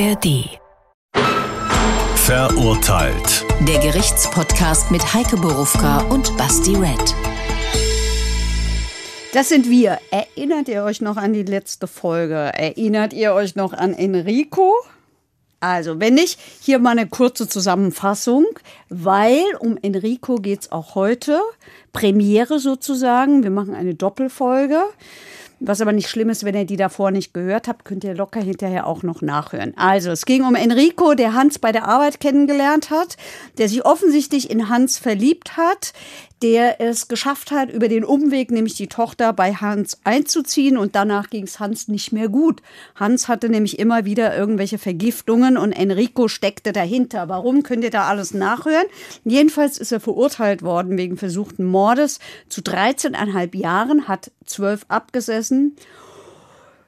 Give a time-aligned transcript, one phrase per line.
[0.00, 0.58] ARD.
[2.14, 3.44] Verurteilt.
[3.68, 7.14] Der Gerichtspodcast mit Heike Borufka und Basti Red.
[9.34, 9.98] Das sind wir.
[10.10, 12.34] Erinnert ihr euch noch an die letzte Folge?
[12.34, 14.72] Erinnert ihr euch noch an Enrico?
[15.58, 18.46] Also, wenn nicht, hier mal eine kurze Zusammenfassung,
[18.88, 21.42] weil um Enrico geht es auch heute.
[21.92, 23.42] Premiere sozusagen.
[23.42, 24.82] Wir machen eine Doppelfolge.
[25.62, 28.40] Was aber nicht schlimm ist, wenn ihr die davor nicht gehört habt, könnt ihr locker
[28.40, 29.74] hinterher auch noch nachhören.
[29.76, 33.18] Also, es ging um Enrico, der Hans bei der Arbeit kennengelernt hat,
[33.58, 35.92] der sich offensichtlich in Hans verliebt hat,
[36.42, 41.28] der es geschafft hat, über den Umweg, nämlich die Tochter bei Hans einzuziehen und danach
[41.28, 42.62] ging es Hans nicht mehr gut.
[42.94, 47.28] Hans hatte nämlich immer wieder irgendwelche Vergiftungen und Enrico steckte dahinter.
[47.28, 48.86] Warum könnt ihr da alles nachhören?
[49.24, 55.76] Jedenfalls ist er verurteilt worden wegen versuchten Mordes zu 13,5 Jahren, hat zwölf abgesessen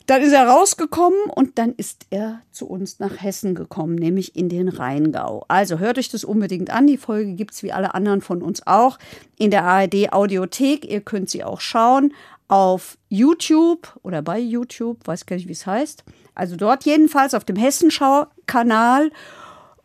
[0.07, 4.49] dann ist er rausgekommen und dann ist er zu uns nach Hessen gekommen, nämlich in
[4.49, 5.45] den Rheingau.
[5.49, 6.87] Also hört euch das unbedingt an.
[6.87, 8.99] Die Folge gibt es wie alle anderen von uns auch
[9.39, 10.85] in der ARD Audiothek.
[10.85, 12.13] Ihr könnt sie auch schauen
[12.49, 16.05] auf YouTube oder bei YouTube, weiß gar nicht, wie es heißt.
[16.35, 19.11] Also dort jedenfalls auf dem Hessenschau-Kanal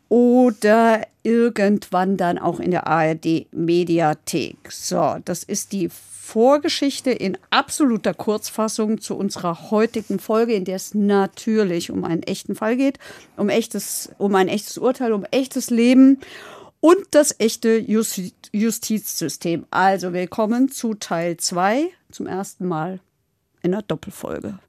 [0.10, 4.72] oder irgendwann dann auch in der ARD Mediathek.
[4.72, 5.90] So, das ist die
[6.28, 12.54] Vorgeschichte in absoluter Kurzfassung zu unserer heutigen Folge, in der es natürlich um einen echten
[12.54, 13.00] Fall geht,
[13.38, 16.20] um echtes, um ein echtes Urteil, um echtes Leben
[16.82, 19.68] und das echte Justi Justizsystem.
[19.72, 23.00] Also willkommen zu Teil 2 zum ersten Mal
[23.62, 24.60] in einer Doppelfolge.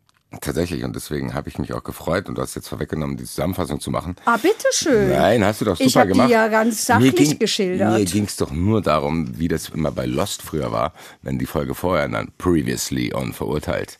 [0.43, 3.81] Tatsächlich, und deswegen habe ich mich auch gefreut und du hast jetzt vorweggenommen, die Zusammenfassung
[3.81, 4.15] zu machen.
[4.27, 5.09] Ah, bitteschön.
[5.09, 6.29] Nein, hast du doch super ich gemacht.
[6.29, 7.99] Die ja ganz sachlich mir ging, geschildert.
[7.99, 11.47] Mir ging es doch nur darum, wie das immer bei Lost früher war, wenn die
[11.47, 13.99] Folge vorher dann Previously on verurteilt.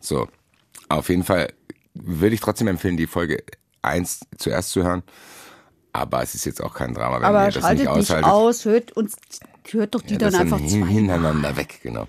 [0.00, 0.28] So,
[0.90, 1.50] auf jeden Fall
[1.94, 3.42] würde ich trotzdem empfehlen, die Folge
[3.80, 5.02] 1 zuerst zu hören.
[5.94, 8.30] Aber es ist jetzt auch kein Drama, wenn Aber ihr das schaltet nicht nicht aushaltet.
[8.30, 9.16] aus, hört, uns,
[9.70, 12.06] hört doch die Ja, dann einfach hin, hintereinander weg, genau.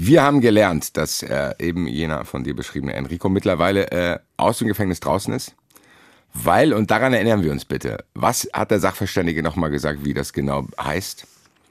[0.00, 4.68] Wir haben gelernt, dass äh, eben jener von dir beschriebene Enrico mittlerweile äh, aus dem
[4.68, 5.56] Gefängnis draußen ist.
[6.32, 10.32] Weil, und daran erinnern wir uns bitte, was hat der Sachverständige nochmal gesagt, wie das
[10.32, 11.26] genau heißt?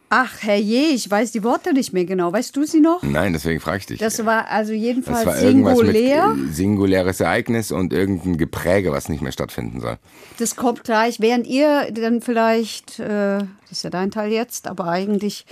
[0.09, 2.33] Ach, herrje, ich weiß die Worte nicht mehr genau.
[2.33, 3.01] Weißt du sie noch?
[3.01, 3.99] Nein, deswegen frage ich dich.
[3.99, 6.35] Das war also das jedenfalls war irgendwas singulär.
[6.51, 9.97] singuläres Ereignis und irgendein Gepräge, was nicht mehr stattfinden soll.
[10.37, 14.87] Das kommt gleich, während ihr dann vielleicht, äh, das ist ja dein Teil jetzt, aber
[14.87, 15.45] eigentlich,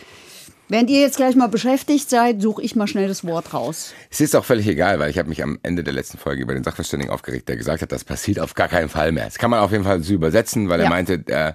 [0.69, 3.93] während ihr jetzt gleich mal beschäftigt seid, suche ich mal schnell das Wort raus.
[4.09, 6.53] Es ist auch völlig egal, weil ich habe mich am Ende der letzten Folge über
[6.53, 9.25] den Sachverständigen aufgeregt, der gesagt hat, das passiert auf gar keinen Fall mehr.
[9.25, 10.85] Das kann man auf jeden Fall so übersetzen, weil Ja.
[10.85, 11.53] er meinte, äh,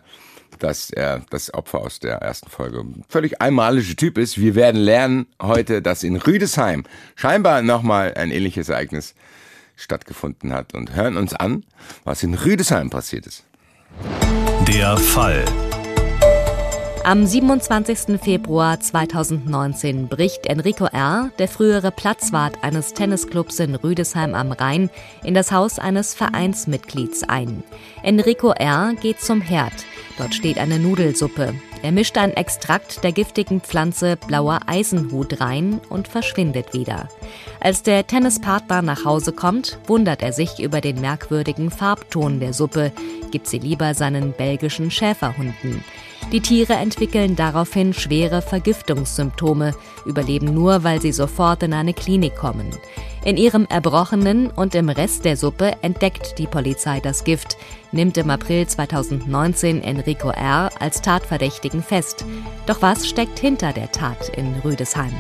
[0.58, 4.38] dass er das Opfer aus der ersten Folge ein völlig einmaliger Typ ist.
[4.38, 6.84] Wir werden lernen heute, dass in Rüdesheim
[7.14, 9.14] scheinbar nochmal ein ähnliches Ereignis
[9.76, 11.64] stattgefunden hat und hören uns an,
[12.04, 13.44] was in Rüdesheim passiert ist.
[14.68, 15.44] Der Fall.
[17.02, 18.20] Am 27.
[18.22, 24.90] Februar 2019 bricht Enrico R., der frühere Platzwart eines Tennisclubs in Rüdesheim am Rhein,
[25.24, 27.64] in das Haus eines Vereinsmitglieds ein.
[28.02, 28.92] Enrico R.
[29.00, 29.72] geht zum Herd.
[30.18, 31.54] Dort steht eine Nudelsuppe.
[31.82, 37.08] Er mischt ein Extrakt der giftigen Pflanze blauer Eisenhut rein und verschwindet wieder.
[37.60, 42.92] Als der Tennispartner nach Hause kommt, wundert er sich über den merkwürdigen Farbton der Suppe,
[43.30, 45.82] gibt sie lieber seinen belgischen Schäferhunden.
[46.32, 52.70] Die Tiere entwickeln daraufhin schwere Vergiftungssymptome, überleben nur, weil sie sofort in eine Klinik kommen.
[53.24, 57.56] In ihrem Erbrochenen und im Rest der Suppe entdeckt die Polizei das Gift,
[57.92, 60.70] nimmt im April 2019 Enrico R.
[60.78, 62.24] als Tatverdächtigen fest.
[62.66, 65.12] Doch was steckt hinter der Tat in Rüdesheim?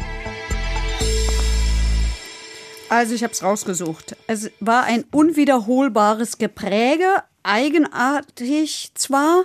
[2.88, 4.16] Also ich habe es rausgesucht.
[4.26, 7.06] Es war ein unwiederholbares Gepräge,
[7.42, 9.44] eigenartig zwar,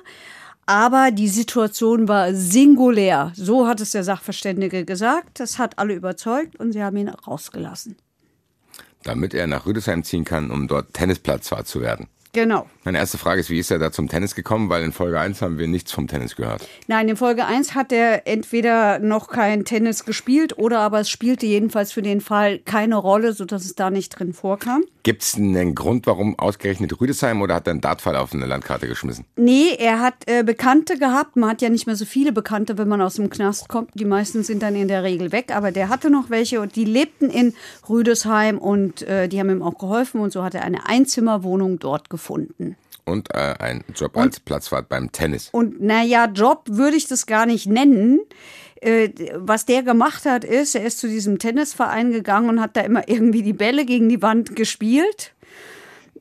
[0.66, 3.32] aber die Situation war singulär.
[3.36, 5.40] So hat es der Sachverständige gesagt.
[5.40, 7.98] Das hat alle überzeugt und sie haben ihn rausgelassen.
[9.04, 12.08] Damit er nach Rüdesheim ziehen kann, um dort Tennisplatzfahrt zu werden.
[12.36, 12.68] Genau.
[12.84, 14.70] Meine erste Frage ist, wie ist er da zum Tennis gekommen?
[14.70, 16.68] Weil in Folge 1 haben wir nichts vom Tennis gehört.
[16.88, 21.46] Nein, in Folge 1 hat er entweder noch kein Tennis gespielt oder aber es spielte
[21.46, 24.84] jedenfalls für den Fall keine Rolle, sodass es da nicht drin vorkam.
[25.04, 28.88] Gibt es einen Grund, warum ausgerechnet Rüdesheim oder hat er einen Dartfall auf eine Landkarte
[28.88, 29.24] geschmissen?
[29.38, 31.38] Nee, er hat äh, Bekannte gehabt.
[31.38, 33.92] Man hat ja nicht mehr so viele Bekannte, wenn man aus dem Knast kommt.
[33.94, 35.56] Die meisten sind dann in der Regel weg.
[35.56, 37.54] Aber der hatte noch welche und die lebten in
[37.88, 40.22] Rüdesheim und äh, die haben ihm auch geholfen.
[40.22, 42.25] Und so hat er eine Einzimmerwohnung dort gefunden.
[43.06, 45.50] Und äh, ein Job als Platzwart beim Tennis.
[45.52, 48.22] Und naja, Job würde ich das gar nicht nennen.
[48.82, 52.82] Äh, was der gemacht hat, ist, er ist zu diesem Tennisverein gegangen und hat da
[52.82, 55.34] immer irgendwie die Bälle gegen die Wand gespielt.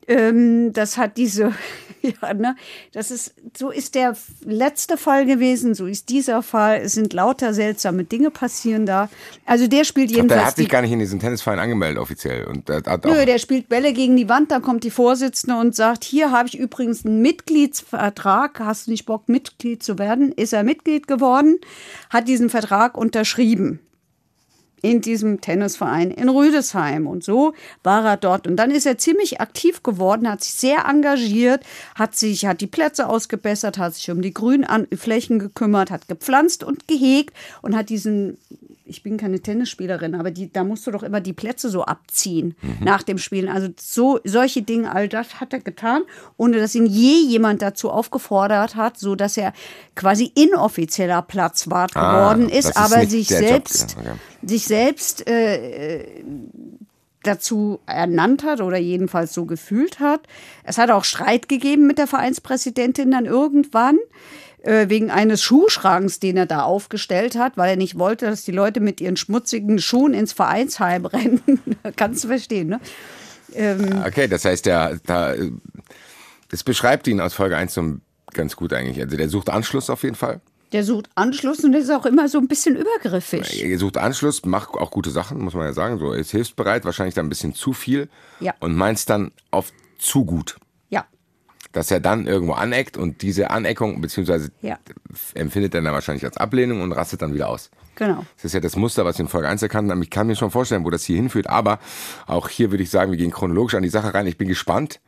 [0.07, 1.53] Ähm, das hat diese,
[2.01, 2.55] ja, ne,
[2.93, 6.81] das ist, so ist der letzte Fall gewesen, so ist dieser Fall.
[6.83, 9.09] Es sind lauter seltsame Dinge passieren da.
[9.45, 10.39] Also der spielt Ach, jedenfalls.
[10.39, 12.45] der hat sich gar nicht in diesen Tennisverein angemeldet offiziell.
[12.45, 15.75] Und hat auch, Nö, der spielt Bälle gegen die Wand, dann kommt die Vorsitzende und
[15.75, 20.31] sagt, hier habe ich übrigens einen Mitgliedsvertrag, hast du nicht Bock, Mitglied zu werden?
[20.31, 21.57] Ist er Mitglied geworden,
[22.09, 23.79] hat diesen Vertrag unterschrieben
[24.85, 27.07] in diesem Tennisverein in Rüdesheim.
[27.07, 27.53] Und so
[27.83, 28.45] war er dort.
[28.45, 31.63] Und dann ist er ziemlich aktiv geworden, hat sich sehr engagiert,
[31.95, 36.87] hat sich, hat die Plätze ausgebessert, hat sich um die Grünflächen gekümmert, hat gepflanzt und
[36.87, 38.37] gehegt und hat diesen
[38.87, 42.55] ich bin keine Tennisspielerin, aber die, da musst du doch immer die Plätze so abziehen
[42.81, 43.49] nach dem Spielen.
[43.49, 46.03] Also so solche Dinge, all das hat er getan,
[46.37, 49.53] ohne dass ihn je jemand dazu aufgefordert hat, so dass er
[49.95, 54.19] quasi inoffizieller Platzwart Ah, geworden ist, aber sich der Job, selbst, ja, okay.
[54.45, 56.23] Sich selbst äh,
[57.23, 60.21] dazu ernannt hat oder jedenfalls so gefühlt hat.
[60.63, 63.97] Es hat auch Streit gegeben mit der Vereinspräsidentin dann irgendwann
[64.61, 68.51] äh, wegen eines Schuhschranks, den er da aufgestellt hat, weil er nicht wollte, dass die
[68.51, 71.41] Leute mit ihren schmutzigen Schuhen ins Vereinsheim rennen.
[71.95, 72.79] Kannst du verstehen, ne?
[74.05, 75.33] Okay, das heißt, der, da,
[76.49, 77.97] das beschreibt ihn aus Folge 1 so
[78.33, 79.01] ganz gut eigentlich.
[79.01, 80.41] Also der sucht Anschluss auf jeden Fall.
[80.71, 83.63] Der sucht Anschluss und ist auch immer so ein bisschen übergriffig.
[83.63, 85.99] Er sucht Anschluss, macht auch gute Sachen, muss man ja sagen.
[85.99, 88.09] So, er ist hilfsbereit, wahrscheinlich dann ein bisschen zu viel
[88.39, 88.53] Ja.
[88.59, 90.57] und meint dann oft zu gut.
[90.89, 91.05] Ja,
[91.71, 94.77] Dass er dann irgendwo aneckt und diese Aneckung, beziehungsweise Ja.
[95.33, 97.69] empfindet er dann wahrscheinlich als Ablehnung und rastet dann wieder aus.
[97.95, 98.25] genau.
[98.35, 100.01] Das ist ja das Muster, was wir in Folge 1 erkannt haben.
[100.01, 101.79] Ich kann mir schon vorstellen, wo das hier hinführt, aber
[102.27, 104.27] auch hier würde ich sagen, wir gehen chronologisch an die Sache rein.
[104.27, 104.99] Ich bin gespannt,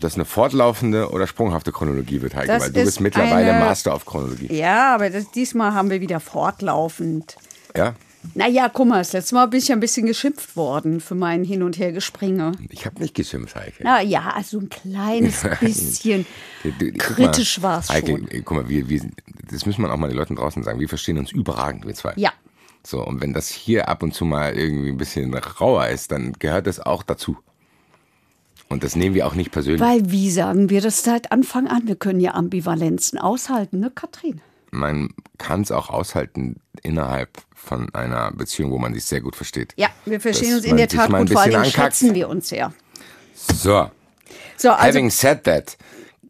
[0.00, 3.64] das eine fortlaufende oder sprunghafte Chronologie wird, Heike, Das weil du ist bist mittlerweile eine-
[3.64, 4.52] Master auf Chronologie.
[4.52, 7.36] Ja, aber das, diesmal haben wir wieder fortlaufend.
[7.76, 7.94] Ja?
[8.34, 11.42] Naja, guck mal, das letzte Mal bin ich ja ein bisschen geschimpft worden für mein
[11.42, 12.52] Hin- und Hergespringe.
[12.68, 13.76] Ich habe nicht geschimpft, Heike.
[13.82, 16.26] Na ja, so ein kleines bisschen
[16.98, 18.28] kritisch war es Heike, schon.
[18.30, 19.02] äh, guck mal, wir, wir,
[19.50, 20.80] das müssen wir auch mal den Leuten draußen sagen.
[20.80, 22.12] Wir verstehen uns überragend, wir zwei.
[22.16, 22.32] Ja,
[22.86, 26.34] So, und wenn das hier ab und zu mal irgendwie ein bisschen rauer ist, dann
[26.38, 27.38] gehört das auch dazu.
[28.70, 29.80] Und das nehmen wir auch nicht persönlich.
[29.82, 31.82] weil wie sagen wir das seit Anfang an?
[31.86, 34.40] Wir können ja Ambivalenzen aushalten, ne, Katrin?
[34.72, 39.74] man kann es auch aushalten innerhalb von einer Beziehung, wo man sich sehr gut versteht.
[39.76, 41.74] Ja, wir verstehen Dass uns in der Tat gut, vor allem ankackt.
[41.96, 42.72] schätzen wir uns sehr.
[43.34, 43.90] So,
[44.56, 45.76] So, also having said that,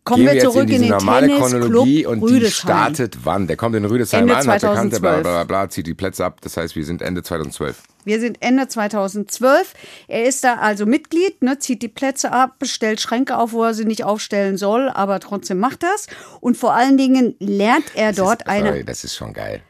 [0.04, 2.50] kommen gehen wir zurück in in den normale Tennisclub Chronologie und die Rüdesheim.
[2.50, 3.46] startet wann?
[3.46, 5.22] Der kommt in Rüdesheim Ende an, hat Bekannte, bla 2012.
[5.22, 6.40] bla bla, zieht die Plätze ab.
[6.40, 7.82] Das heißt, wir sind Ende 2012.
[8.04, 9.74] Wir sind Ende 2012.
[10.08, 13.74] Er ist da also Mitglied, ne, zieht die Plätze ab, stellt Schränke auf, wo er
[13.74, 16.06] sie nicht aufstellen soll, aber trotzdem macht das.
[16.40, 18.68] Und vor allen Dingen lernt er dort das ist, eine.
[18.68, 19.62] Sorry, das ist schon geil.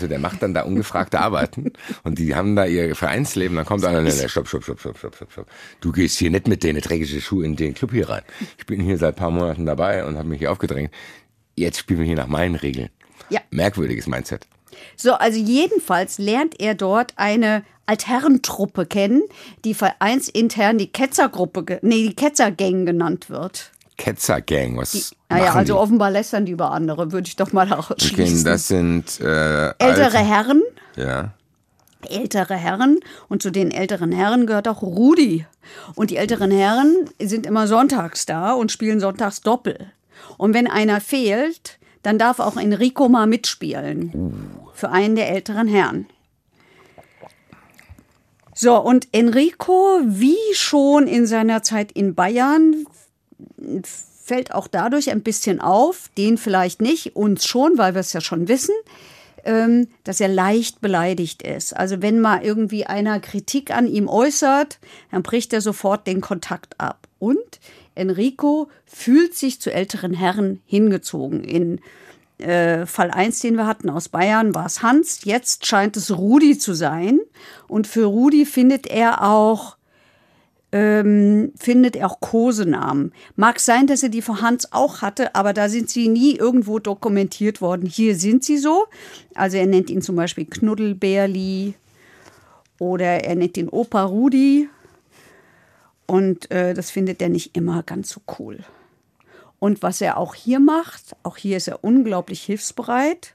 [0.00, 3.84] Du, der macht dann da ungefragte Arbeiten und die haben da ihr Vereinsleben, dann kommt
[3.84, 5.46] einer, nee, nee, stopp, stopp, stopp, stopp, stopp, stopp, stopp.
[5.80, 8.22] Du gehst hier nicht mit deinen dreckigen Schuhen in den Club hier rein.
[8.58, 10.90] Ich bin hier seit ein paar Monaten dabei und habe mich hier aufgedrängt.
[11.56, 12.90] Jetzt spielen wir hier nach meinen Regeln.
[13.30, 13.40] Ja.
[13.50, 14.46] Merkwürdiges Mindset.
[14.96, 19.22] So, also jedenfalls lernt er dort eine Altherrentruppe kennen,
[19.64, 23.72] die vereinsintern die Ketzergruppe, nee, die Ketzergang genannt wird.
[23.96, 25.78] Ketzer-Gang, was Naja, also die?
[25.78, 28.44] offenbar lästern die über andere, würde ich doch mal Okay, ausschließen.
[28.44, 30.62] das sind äh, Ältere Herren,
[30.96, 31.32] Ja.
[32.08, 32.98] ältere Herren
[33.28, 35.46] und zu den älteren Herren gehört auch Rudi.
[35.94, 39.90] Und die älteren Herren sind immer sonntags da und spielen sonntags Doppel.
[40.36, 44.50] Und wenn einer fehlt, dann darf auch Enrico mal mitspielen.
[44.74, 46.06] Für einen der älteren Herren.
[48.54, 52.86] So, und Enrico, wie schon in seiner Zeit in Bayern,
[54.24, 58.20] fällt auch dadurch ein bisschen auf, den vielleicht nicht, uns schon, weil wir es ja
[58.20, 58.74] schon wissen,
[59.44, 61.76] ähm, dass er leicht beleidigt ist.
[61.76, 64.78] Also wenn mal irgendwie einer Kritik an ihm äußert,
[65.10, 67.06] dann bricht er sofort den Kontakt ab.
[67.18, 67.60] Und
[67.94, 71.44] Enrico fühlt sich zu älteren Herren hingezogen.
[71.44, 71.80] In
[72.38, 75.24] äh, Fall 1, den wir hatten aus Bayern, war es Hans.
[75.24, 77.20] Jetzt scheint es Rudi zu sein.
[77.68, 79.76] Und für Rudi findet er auch
[80.74, 83.12] ähm, findet er auch Kosenamen.
[83.36, 86.80] Mag sein, dass er die für Hans auch hatte, aber da sind sie nie irgendwo
[86.80, 87.86] dokumentiert worden.
[87.86, 88.86] Hier sind sie so.
[89.36, 91.74] Also er nennt ihn zum Beispiel Knuddelbärli
[92.80, 94.68] oder er nennt ihn Opa Rudi.
[96.06, 98.58] Und äh, das findet er nicht immer ganz so cool.
[99.60, 103.34] Und was er auch hier macht, auch hier ist er unglaublich hilfsbereit.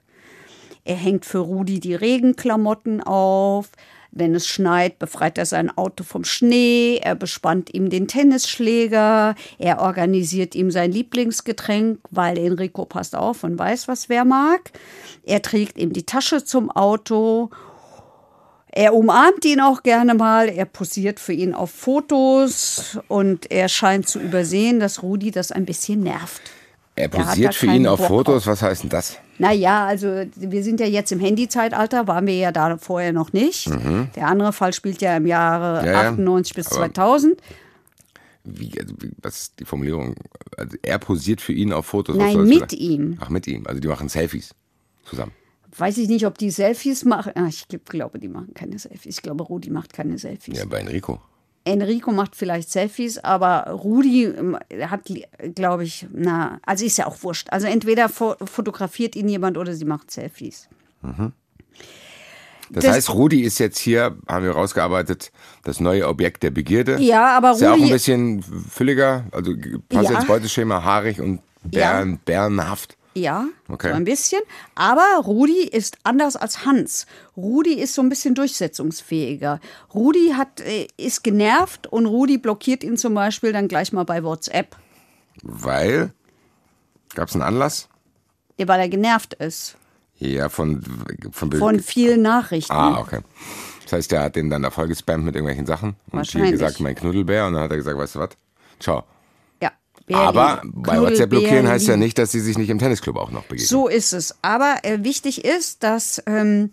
[0.83, 3.69] Er hängt für Rudi die Regenklamotten auf.
[4.11, 6.99] Wenn es schneit, befreit er sein Auto vom Schnee.
[7.01, 9.35] Er bespannt ihm den Tennisschläger.
[9.59, 14.71] Er organisiert ihm sein Lieblingsgetränk, weil Enrico passt auf und weiß, was wer mag.
[15.23, 17.49] Er trägt ihm die Tasche zum Auto.
[18.71, 24.07] Er umarmt ihn auch gerne mal, er posiert für ihn auf Fotos und er scheint
[24.07, 26.41] zu übersehen, dass Rudi das ein bisschen nervt.
[26.95, 28.45] Er posiert für keinen ihn auf Bock Fotos.
[28.45, 29.17] Was heißt denn das?
[29.39, 33.67] Naja, also wir sind ja jetzt im Handyzeitalter, waren wir ja da vorher noch nicht.
[34.15, 35.87] Der andere Fall spielt ja im Jahre Mhm.
[35.87, 36.09] Ja, ja.
[36.11, 37.41] 98 bis Aber- 2000.
[38.43, 40.15] Wie, also, wie, was ist die Formulierung?
[40.57, 42.15] Also er posiert für ihn auf Fotos.
[42.17, 43.17] Nein, mit ihm.
[43.19, 43.65] Ach, mit ihm.
[43.67, 44.55] Also die machen Selfies
[45.05, 45.31] zusammen.
[45.77, 47.33] Weiß ich nicht, ob die Selfies machen.
[47.35, 49.17] Ah, ich glaub- glaube, die machen keine Selfies.
[49.17, 50.57] Ich glaube, Rudi macht keine Selfies.
[50.57, 51.21] Ja, bei Enrico.
[51.69, 54.57] Enrico macht vielleicht Selfies, aber Rudi ähm,
[54.87, 55.01] hat,
[55.55, 57.47] glaube ich, na, also ist ja auch wurscht.
[57.51, 60.67] Also entweder fo fotografiert ihn jemand oder sie macht Selfies.
[62.71, 65.31] Das, Das- heißt, Rudi ist jetzt hier, haben wir rausgearbeitet,
[65.63, 66.99] das neue Objekt der Begierde.
[67.01, 69.53] Ja, aber Ist ja auch Rudi- ein bisschen fülliger, also
[69.89, 70.17] passt Ja.
[70.17, 72.95] ins Beuteschema, haarig und bären, bärenhaft.
[73.19, 73.89] Ja, Okay.
[73.89, 74.39] so ein bisschen.
[74.75, 77.05] Aber Rudi ist anders als Hans.
[77.35, 79.59] Rudi ist so ein bisschen durchsetzungsfähiger.
[79.93, 84.23] Rudi hat, äh, ist genervt und Rudi blockiert ihn zum Beispiel dann gleich mal bei
[84.23, 84.75] WhatsApp,
[85.43, 86.11] Weil,
[87.15, 87.87] gab es einen Anlass?
[88.57, 89.77] weil er genervt ist
[90.17, 90.81] Ja, von,
[91.31, 92.71] von, von vielen Nachrichten.
[92.73, 93.19] Ah, okay.
[93.83, 95.95] Das heißt, der hat den dann da voll gespammt mit irgendwelchen Sachen.
[96.11, 96.51] Und Wahrscheinlich.
[96.51, 97.47] gesagt, mein Knuddelbär.
[97.47, 98.29] Und dann hat er gesagt, weißt du was?
[98.79, 99.03] Ciao.
[100.09, 103.29] Wer Aber bei WhatsApp blockieren heißt ja nicht, dass sie sich nicht im Tennisclub auch
[103.29, 103.67] noch begegnen.
[103.67, 104.35] So ist es.
[104.41, 106.71] Aber äh, wichtig ist, dass, ähm,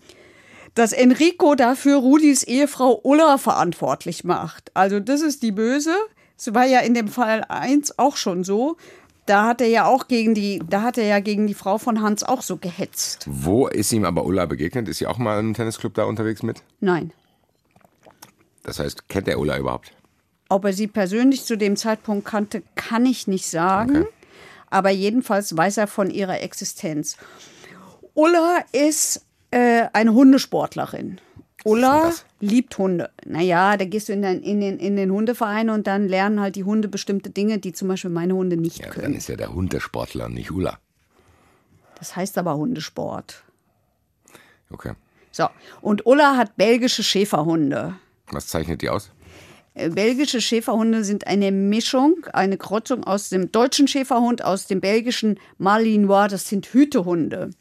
[0.73, 4.71] dass Enrico dafür Rudis Ehefrau Ulla verantwortlich macht.
[4.73, 5.93] Also das ist die Böse.
[6.35, 8.75] Es war ja in dem Fall 1 auch schon so.
[9.27, 12.01] Da hat er ja auch gegen die, da hat er ja gegen die Frau von
[12.01, 13.27] Hans auch so gehetzt.
[13.29, 14.87] Wo ist ihm aber Ulla begegnet?
[14.87, 16.63] Ist sie auch mal im Tennisclub da unterwegs mit?
[16.79, 17.13] Nein.
[18.63, 19.91] Das heißt, kennt er Ulla überhaupt?
[20.49, 23.97] Ob er sie persönlich zu dem Zeitpunkt kannte, kann ich nicht sagen.
[24.03, 24.07] Okay.
[24.69, 27.17] Aber jedenfalls weiß er von ihrer Existenz.
[28.13, 31.19] Ulla ist äh, eine Hundesportlerin.
[31.63, 33.09] Ulla liebt Hunde.
[33.25, 36.55] Naja, da gehst du in den, in, den, in den Hundeverein und dann lernen halt
[36.55, 39.15] die Hunde bestimmte Dinge, die zum Beispiel meine Hunde nicht Ja, dann können.
[39.15, 40.79] ist ja der Hund der Sportler, nicht Ulla.
[41.99, 43.43] Das heißt aber Hundesport.
[44.69, 44.93] Okay.
[45.31, 45.47] So,
[45.81, 47.95] und Ulla hat belgische Schäferhunde.
[48.31, 49.11] Was zeichnet die aus?
[49.77, 55.39] Äh, Belgische Schäferhunde sind eine Mischung, eine Kreuzung aus dem deutschen Schäferhund, aus dem belgischen
[55.57, 56.27] Malinois.
[56.27, 57.51] Das sind Hütehunde.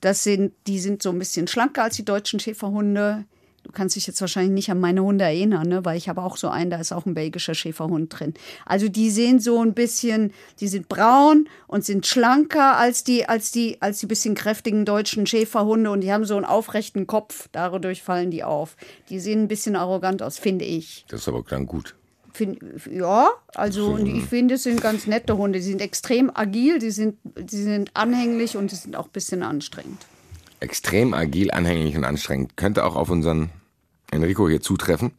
[0.00, 3.24] Das sind, die sind so ein bisschen schlanker als die deutschen Schäferhunde.
[3.68, 5.84] Du kannst dich jetzt wahrscheinlich nicht an meine Hunde erinnern, ne?
[5.84, 8.32] weil ich habe auch so einen, da ist auch ein belgischer Schäferhund drin.
[8.64, 13.50] Also die sehen so ein bisschen, die sind braun und sind schlanker als die, als
[13.50, 17.50] die, als die bisschen kräftigen deutschen Schäferhunde und die haben so einen aufrechten Kopf.
[17.52, 18.74] Dadurch fallen die auf.
[19.10, 21.04] Die sehen ein bisschen arrogant aus, finde ich.
[21.10, 21.94] Das ist aber dann gut.
[22.32, 22.58] Find,
[22.90, 25.58] ja, also und ich finde, es sind ganz nette Hunde.
[25.58, 29.42] Die sind extrem agil, die sind, die sind anhänglich und die sind auch ein bisschen
[29.42, 30.06] anstrengend.
[30.60, 32.56] Extrem agil, anhänglich und anstrengend.
[32.56, 33.50] Könnte auch auf unseren
[34.10, 35.12] Enrico hier zutreffen.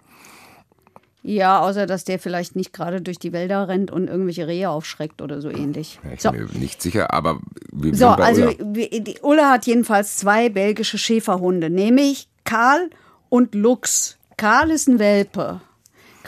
[1.21, 5.21] Ja, außer dass der vielleicht nicht gerade durch die Wälder rennt und irgendwelche Rehe aufschreckt
[5.21, 5.99] oder so ähnlich.
[6.03, 7.39] Ja, ich So, bin mir nicht sicher, aber
[7.71, 9.13] wir so bei also Ulla.
[9.21, 12.89] Ulla hat jedenfalls zwei belgische Schäferhunde, nämlich Karl
[13.27, 14.17] und Lux.
[14.37, 15.59] Karl ist ein Welpe.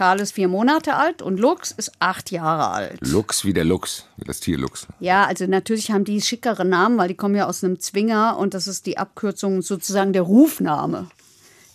[0.01, 2.98] Karl ist vier Monate alt und Lux ist acht Jahre alt.
[3.01, 4.88] Lux wie der Lux, wie das Tier Lux.
[5.00, 8.55] Ja, also natürlich haben die schickere Namen, weil die kommen ja aus einem Zwinger und
[8.55, 11.05] das ist die Abkürzung sozusagen der Rufname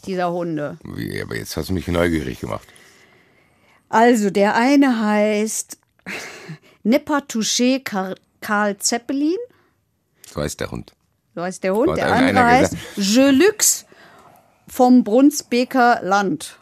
[0.06, 0.76] dieser Hunde.
[0.82, 2.66] Wie, aber jetzt hast du mich neugierig gemacht.
[3.90, 5.78] Also der eine heißt
[7.84, 9.36] Kar- Karl Zeppelin,
[10.34, 10.94] So heißt der Hund.
[11.36, 11.96] so heißt der Hund.
[11.96, 13.86] Der andere heißt Jelux
[14.66, 16.58] vom Brunsbeker Land.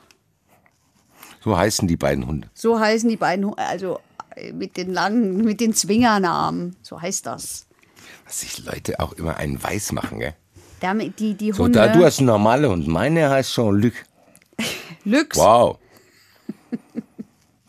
[1.44, 2.48] So heißen die beiden Hunde.
[2.54, 4.00] So heißen die beiden, Hu- also
[4.34, 6.74] äh, mit den langen, mit den Zwingernamen.
[6.80, 7.66] So heißt das.
[8.24, 10.34] Was sich Leute auch immer einen weiß machen, gell?
[10.80, 11.78] Damit die, die So, Hunde.
[11.78, 12.88] da du hast einen normalen Hund.
[12.88, 13.92] Meine heißt Jean-Luc.
[15.04, 15.36] Lux.
[15.36, 15.78] Wow.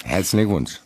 [0.04, 0.80] Herzlichen Glückwunsch.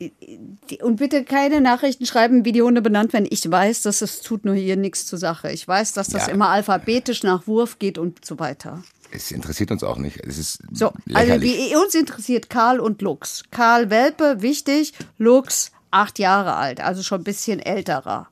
[0.00, 3.26] Die- Und bitte keine Nachrichten schreiben, wie die Hunde benannt werden.
[3.30, 5.50] Ich weiß, dass es tut nur hier nichts zur Sache.
[5.52, 6.32] Ich weiß, dass das Ja.
[6.32, 8.82] immer alphabetisch nach Wurf geht und so weiter.
[9.14, 10.20] Es interessiert uns auch nicht.
[10.26, 13.44] Es ist So, also die, uns interessiert Karl und Lux.
[13.50, 14.94] Karl Welpe, wichtig.
[15.18, 18.28] Lux, acht Jahre alt, also schon ein bisschen älterer.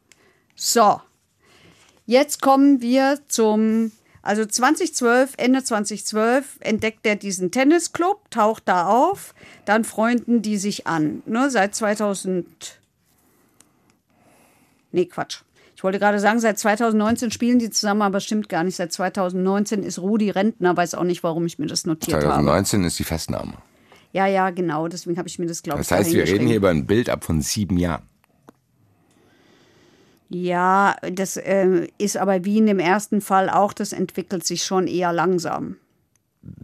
[0.57, 1.01] So,
[2.07, 9.35] jetzt kommen wir zum, also 2012, Ende 2012 entdeckt er diesen Tennisclub, taucht da auf,
[9.67, 11.23] dann freunden die sich an.
[11.27, 12.81] Ne, seit 2000,
[14.93, 15.43] nee, Quatsch.
[15.81, 18.77] Ich wollte gerade sagen, seit 2019 spielen die zusammen, aber stimmt gar nicht.
[18.77, 22.27] Seit 2019 ist Rudi Rentner, weiß auch nicht, warum ich mir das notiert habe.
[22.27, 23.55] 2019 ist die Festnahme.
[24.13, 24.89] Ja, ja, genau.
[24.89, 27.09] Deswegen habe ich mir das, glaube ich, Das heißt, wir reden hier über ein Bild
[27.09, 28.03] ab von sieben Jahren.
[30.29, 34.87] Ja, das äh, ist aber wie in dem ersten Fall auch, das entwickelt sich schon
[34.87, 35.77] eher langsam.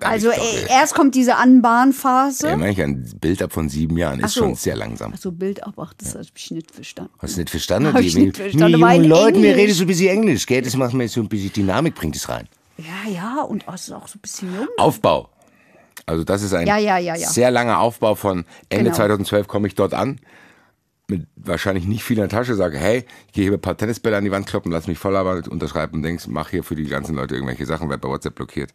[0.00, 2.48] Also ich äh, erst kommt diese Anbahnphase.
[2.48, 4.40] Ja, meine ich, ein Bild ab von sieben Jahren ist so.
[4.40, 5.12] schon sehr langsam.
[5.12, 7.12] Also Bild ab, ach, das habe ich nicht verstanden.
[7.18, 7.92] Hast du nicht verstanden?
[7.92, 9.56] Hab ich Die- nicht verstanden, Die jungen Leute, wir Englisch.
[9.62, 10.62] reden so ein bisschen Englisch, gell?
[10.62, 12.48] Das macht mir so ein bisschen Dynamik, bringt es rein.
[12.78, 14.66] Ja, ja, und es ist auch so ein bisschen jung.
[14.78, 15.28] Aufbau.
[16.06, 17.28] Also das ist ein Ja, ja, ja, ja.
[17.28, 18.96] sehr langer Aufbau von Ende Genau.
[18.96, 20.20] 2012 komme ich dort an.
[21.08, 24.16] Mit wahrscheinlich nicht viel in der Tasche, sage, hey, ich gehe hier ein paar Tennisbälle
[24.16, 27.14] an die Wand kloppen, lass mich voll aber unterschreiben, denkst, mach hier für die ganzen
[27.14, 28.72] Leute irgendwelche Sachen, werd bei WhatsApp blockiert.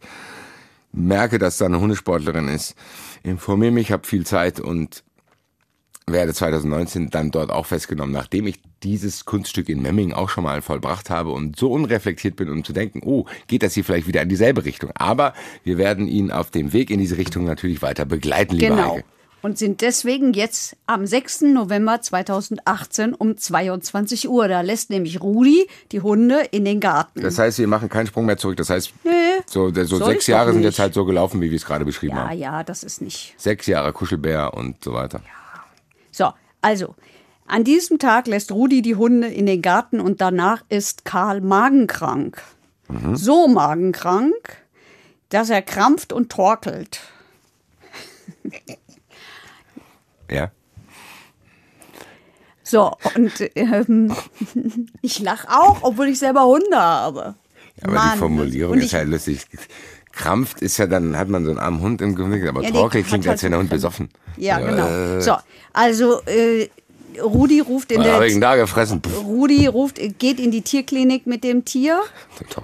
[0.92, 2.74] Merke, dass da eine Hundesportlerin ist,
[3.22, 5.02] informiere mich, habe viel Zeit und
[6.06, 10.60] werde 2019 dann dort auch festgenommen, nachdem ich dieses Kunststück in Memming auch schon mal
[10.60, 14.22] vollbracht habe und so unreflektiert bin, um zu denken, oh, geht das hier vielleicht wieder
[14.22, 14.90] in dieselbe Richtung.
[14.94, 15.32] Aber
[15.62, 18.94] wir werden ihn auf dem Weg in diese Richtung natürlich weiter begleiten, lieber Genau.
[18.96, 19.04] Heike.
[19.42, 21.42] Und sind deswegen jetzt am 6.
[21.42, 24.46] November 2018 um 22 Uhr.
[24.46, 27.20] Da lässt nämlich Rudi die Hunde in den Garten.
[27.20, 28.56] Das heißt, wir machen keinen Sprung mehr zurück.
[28.56, 29.10] Das heißt, Nee,
[29.46, 32.28] so, so sechs Jahre sind jetzt halt so gelaufen, wie wir es gerade beschrieben ja,
[32.28, 32.38] haben.
[32.38, 33.34] ja, das ist nicht.
[33.36, 35.20] Sechs Jahre Kuschelbär und so weiter.
[36.12, 36.94] So, also,
[37.46, 42.42] an diesem Tag lässt Rudi die Hunde in den Garten und danach ist Karl magenkrank.
[43.14, 44.34] So magenkrank,
[45.30, 47.00] dass er krampft und torkelt.
[50.32, 50.50] Ja.
[52.62, 54.14] So, und ähm,
[55.02, 57.34] ich lache auch, obwohl ich selber Hunde habe.
[57.82, 59.46] Aber Mann, die Formulierung ist halt lustig.
[60.12, 63.02] Krampft ist ja dann, hat man so einen armen Hund im Gesicht, aber Ja, Torkel
[63.02, 64.10] klingt, halt als wäre der Hund besoffen.
[64.36, 65.20] Ja, Äh, genau.
[65.20, 65.36] So,
[65.72, 66.68] also äh,
[67.20, 69.02] Rudi ruft in der da gefressen?
[69.24, 72.00] Rudi ruft, geht in die Tierklinik mit dem Tier,
[72.40, 72.62] der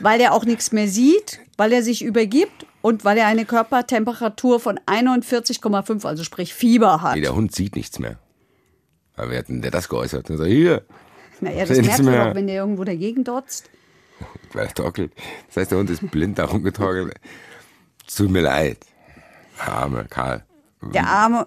[0.00, 4.60] weil er auch nichts mehr sieht, weil er sich übergibt und weil er eine Körpertemperatur
[4.60, 7.16] von 41,5, also sprich Fieber hat.
[7.16, 8.18] Nee, der Hund sieht nichts mehr.
[9.16, 10.28] Aber wer hat denn der das geäußert?
[10.28, 10.82] Der sagt, hier,
[11.40, 12.28] naja, das du mehr.
[12.28, 13.70] doch, wenn der irgendwo dagegen dotzt.
[14.52, 15.12] weil er torkelt.
[15.48, 17.14] Das heißt, der Hund ist blind da rumgetorkelt.
[18.14, 18.78] Tut mir leid.
[19.58, 20.44] Arme Karl.
[20.94, 21.46] Der arme,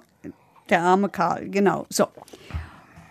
[0.69, 1.85] der arme Karl, genau.
[1.89, 2.07] So.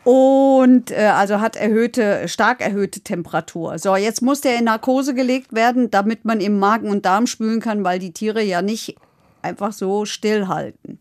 [0.04, 3.78] Und äh, also hat erhöhte, stark erhöhte Temperatur.
[3.78, 7.60] So, jetzt muss der in Narkose gelegt werden, damit man ihm Magen und Darm spülen
[7.60, 8.96] kann, weil die Tiere ja nicht
[9.42, 10.98] einfach so stillhalten.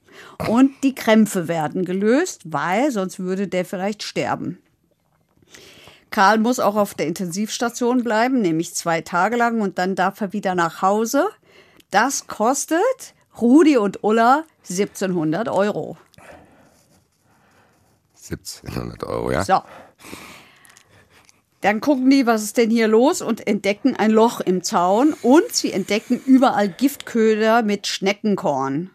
[0.47, 4.59] Und die Krämpfe werden gelöst, weil sonst würde der vielleicht sterben.
[6.09, 10.33] Karl muss auch auf der Intensivstation bleiben, nämlich zwei Tage lang und dann darf er
[10.33, 11.29] wieder nach Hause.
[11.89, 12.79] Das kostet
[13.39, 15.97] Rudi und Ulla 1700 Euro.
[18.21, 19.43] 1700 Euro, ja?
[19.43, 19.61] So.
[21.61, 25.51] Dann gucken die, was ist denn hier los und entdecken ein Loch im Zaun und
[25.51, 28.89] sie entdecken überall Giftköder mit Schneckenkorn.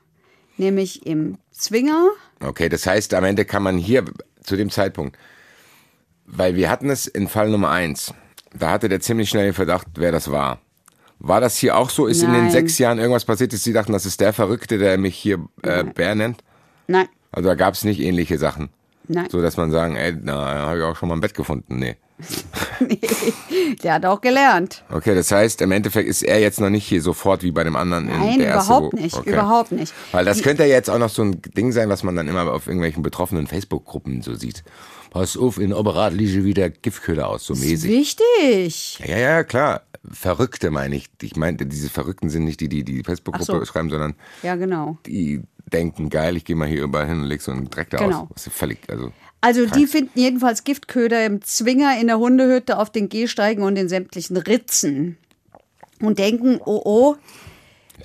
[0.56, 2.08] Nämlich im Zwinger.
[2.40, 4.04] Okay, das heißt, am Ende kann man hier
[4.42, 5.16] zu dem Zeitpunkt,
[6.24, 8.12] weil wir hatten es in Fall Nummer eins,
[8.52, 10.60] da hatte der ziemlich schnell den Verdacht, wer das war.
[11.18, 12.06] War das hier auch so?
[12.06, 12.50] Ist in den Nein.
[12.52, 15.84] sechs Jahren irgendwas passiert, dass sie dachten, das ist der Verrückte, der mich hier äh,
[15.84, 16.42] Bär nennt?
[16.88, 18.70] Nein, Also da gab es nicht ähnliche Sachen.
[19.08, 19.28] Nein.
[19.30, 20.34] So dass man sagen, ey, na,
[20.66, 21.78] habe ich auch schon mal ein Bett gefunden.
[21.78, 21.96] Nee.
[23.82, 24.82] Der hat auch gelernt.
[24.90, 27.76] Okay, das heißt, im Endeffekt ist er jetzt noch nicht hier sofort wie bei dem
[27.76, 28.08] anderen.
[28.08, 29.30] in Nein, der erste, überhaupt wo- nicht, okay.
[29.32, 29.92] überhaupt nicht.
[30.12, 32.26] Weil das Die- könnte ja jetzt auch noch so ein Ding sein, was man dann
[32.28, 34.64] immer auf irgendwelchen betroffenen Facebook-Gruppen so sieht.
[35.10, 37.90] Pass auf, in Oberrat liege wieder Giftköder aus, so mäßig.
[37.90, 38.98] Wichtig.
[39.06, 39.82] Ja, ja, klar.
[40.10, 41.06] Verrückte meine ich.
[41.20, 43.64] Ich meinte, diese Verrückten sind nicht die, die die Facebook-Gruppe so.
[43.64, 44.98] schreiben, sondern Ja, genau.
[45.06, 45.42] die
[45.72, 48.22] denken, geil, ich gehe mal hier überall hin und leg so einen Dreck da Genau.
[48.22, 48.28] aus.
[48.34, 49.12] Das ist völlig, also.
[49.40, 53.88] Also die finden jedenfalls Giftköder im Zwinger, in der Hundehütte, auf den Gehsteigen und in
[53.88, 55.18] sämtlichen Ritzen.
[56.00, 57.16] Und denken, oh oh,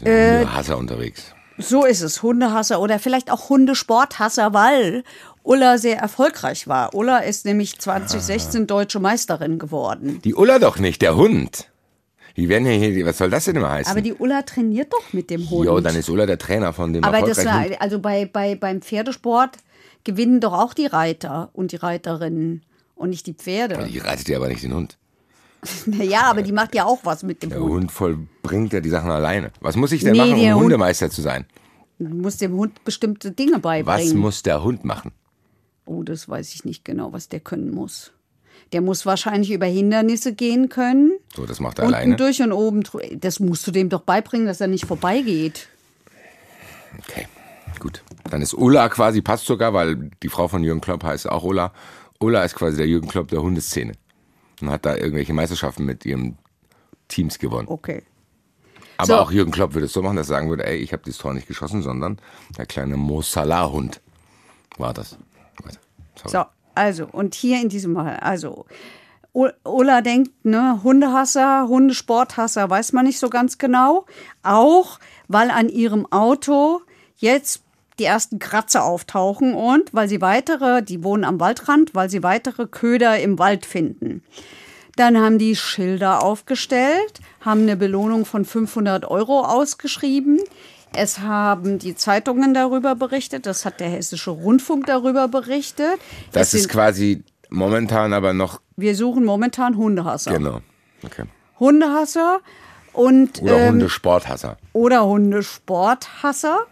[0.05, 1.33] Äh, nur Hasser unterwegs.
[1.57, 5.03] so ist es, Hundehasser oder vielleicht auch Hundesporthasser, weil
[5.43, 6.93] Ulla sehr erfolgreich war.
[6.93, 10.21] Ulla ist nämlich 2016 deutsche Meisterin geworden.
[10.23, 11.70] Die Ulla doch nicht, der Hund.
[12.37, 13.91] Die werden ja hier, was soll das denn immer heißen?
[13.91, 15.65] Aber die Ulla trainiert doch mit dem Hund.
[15.65, 17.81] Jo, dann ist Ulla der Trainer von dem Aber das war, Hund.
[17.81, 19.57] also bei, bei, beim Pferdesport
[20.03, 22.63] gewinnen doch auch die Reiter und die Reiterinnen
[22.95, 23.87] und nicht die Pferde.
[23.91, 24.97] Die reitet ja aber nicht den Hund.
[25.85, 27.71] Ja, aber die macht ja auch was mit dem Der Hund.
[27.71, 29.51] Hund vollbringt ja die Sachen alleine.
[29.59, 31.45] Was muss ich denn Nee, machen, um der Hund- Hundemeister zu sein?
[31.99, 34.17] Du musst dem Hund bestimmte Dinge Was beibringen.
[34.17, 35.11] muss der Hund machen?
[35.85, 38.11] Oh, das weiß ich nicht genau, was der können muss.
[38.73, 41.11] Der muss wahrscheinlich über Hindernisse gehen können.
[41.35, 42.15] So, das macht er Unten alleine.
[42.15, 42.83] durch und oben.
[43.15, 45.67] Das musst du dem doch beibringen, dass er nicht vorbeigeht.
[46.99, 47.27] Okay,
[47.79, 48.03] gut.
[48.29, 51.73] Dann ist Ulla quasi, passt sogar, weil die Frau von Jürgen Klopp heißt auch Ulla.
[52.19, 53.93] Ulla ist quasi der Jürgen Klopp der Hundeszene.
[54.61, 56.37] Und hat da irgendwelche Meisterschaften mit ihren
[57.07, 57.67] Teams gewonnen.
[57.67, 58.03] Okay.
[58.97, 59.15] Aber So.
[59.17, 61.17] auch Jürgen Klopp würde es so machen, dass er sagen würde, ey, ich habe das
[61.17, 62.19] Tor nicht geschossen, sondern
[62.57, 63.99] der kleine Mo Salah-Hund
[64.77, 65.17] war das.
[66.15, 66.31] Sorry.
[66.31, 68.65] So, also, und hier in diesem Fall, also,
[69.33, 74.05] Ulla denkt, ne, Hundehasser, Hundesporthasser, weiß man nicht so ganz genau.
[74.43, 76.81] Auch, weil an ihrem Auto
[77.15, 77.63] jetzt
[77.97, 82.65] die ersten Kratzer auftauchen und weil sie weitere, die wohnen am Waldrand, weil sie weitere
[82.67, 84.23] Köder im Wald finden.
[84.95, 90.39] Dann haben die Schilder aufgestellt, haben eine Belohnung von 500 Euro ausgeschrieben.
[90.93, 95.99] Es haben die Zeitungen darüber berichtet, das hat der Hessische Rundfunk darüber berichtet.
[96.31, 100.31] Das Es ist sind- quasi momentan aber noch, wir suchen momentan Hundehasser.
[100.33, 100.61] genau.
[101.03, 101.23] Okay.
[101.59, 102.39] Hundehasser
[102.93, 104.57] und Oder ähm, Hundesporthasser.
[104.73, 106.65] oder Hundesporthasser.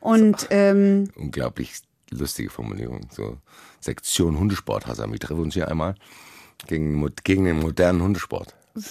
[0.00, 1.74] Und ähm, Unglaublich
[2.10, 3.02] lustige Formulierung.
[3.10, 3.38] So
[3.80, 5.10] Sektion Hundesporthasser.
[5.10, 5.94] Wir treffen uns hier einmal
[6.66, 8.54] gegen, gegen den modernen Hundesport.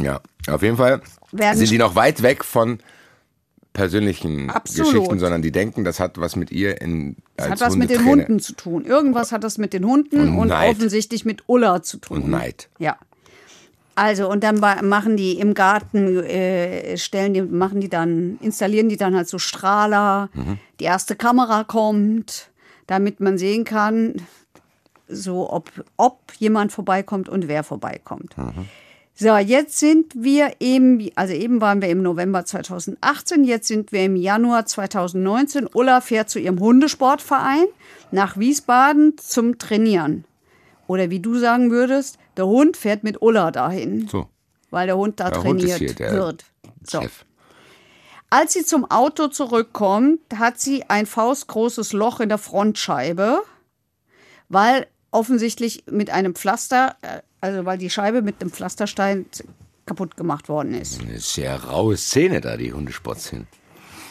[0.00, 1.02] Ja, auf jeden Fall
[1.32, 2.78] sind die noch weit weg von
[3.78, 4.92] persönlichen Absolut.
[4.92, 8.04] Geschichten, sondern die denken, das hat was mit ihr in als hat was mit den
[8.04, 8.84] Hunden zu tun.
[8.84, 12.22] Irgendwas hat das mit den Hunden Und und, offensichtlich mit Ulla zu tun.
[12.24, 12.68] und Neid.
[12.80, 12.96] Ja.
[13.94, 18.96] Also und dann machen die im Garten äh, stellen die machen die dann installieren die
[18.96, 20.28] dann halt so Strahler.
[20.80, 22.50] Die erste Kamera kommt,
[22.88, 24.16] damit man sehen kann,
[25.08, 28.34] so ob ob jemand vorbeikommt und wer vorbeikommt.
[29.20, 34.04] So, jetzt sind wir im, also eben waren wir im November 2018, jetzt sind wir
[34.04, 35.68] im Januar 2019.
[35.74, 37.66] Ulla fährt zu ihrem Hundesportverein
[38.12, 40.24] nach Wiesbaden zum Trainieren.
[40.86, 44.28] Oder wie du sagen würdest, der Hund fährt mit Ulla dahin, So,
[44.70, 46.44] weil der Hund da Der Hund trainiert hier der wird.
[46.84, 47.00] So.
[47.02, 47.24] Chef.
[48.30, 53.40] Als sie zum Auto zurückkommt, hat sie ein faustgroßes Loch in der Frontscheibe,
[54.48, 59.26] weil offensichtlich mit einem Pflaster, äh, also weil die Scheibe mit einem Pflasterstein
[59.86, 61.00] kaputt gemacht worden ist.
[61.00, 63.46] Eine sehr raue Szene da, die Hundesportszene.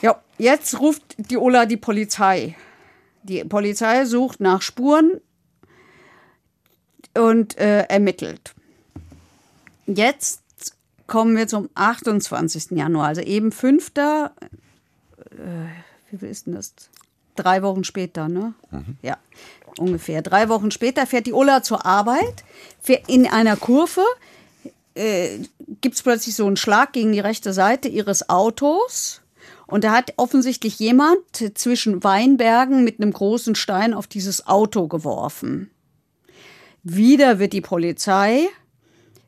[0.02, 2.56] Ja, jetzt ruft die Ulla die Polizei.
[3.24, 5.20] Die Polizei sucht nach Spuren
[7.14, 8.54] und äh, ermittelt.
[9.86, 10.42] Jetzt
[11.08, 12.72] kommen wir zum 28.
[12.72, 13.92] Januar, also eben 5.
[13.96, 14.30] Äh,
[16.12, 16.74] wie viel ist denn das?
[17.36, 18.56] Drei Wochen später, ne?
[19.04, 19.18] Ja,
[19.80, 20.22] ungefähr.
[20.22, 22.44] Drei Wochen später fährt die Ulla zur Arbeit.
[23.08, 24.02] In einer Kurve
[24.96, 25.40] äh,
[25.82, 29.22] gibt es plötzlich so einen Schlag gegen die rechte Seite ihres Autos.
[29.68, 31.20] Und da hat offensichtlich jemand
[31.56, 35.70] zwischen Weinbergen mit einem großen Stein auf dieses Auto geworfen.
[36.84, 38.48] Wieder wird die Polizei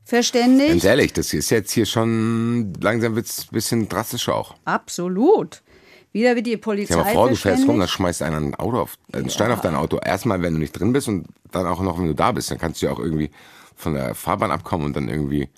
[0.05, 0.69] verständigt.
[0.69, 4.55] Ganz ehrlich, das ist jetzt hier schon, langsam wird's ein bisschen drastischer auch.
[4.63, 5.61] Absolut.
[6.11, 7.93] Wieder wird die Polizei Stell dir mal vor, du fährst rum, da verständigt.
[7.93, 9.99] schmeißt einer ein Auto auf, einen Stein auf dein Auto.
[10.03, 12.49] Erstmal, wenn du nicht drin bist und dann auch noch, wenn du da bist.
[12.49, 13.29] Dann kannst du ja auch irgendwie
[13.75, 15.49] von der Fahrbahn abkommen und dann irgendwie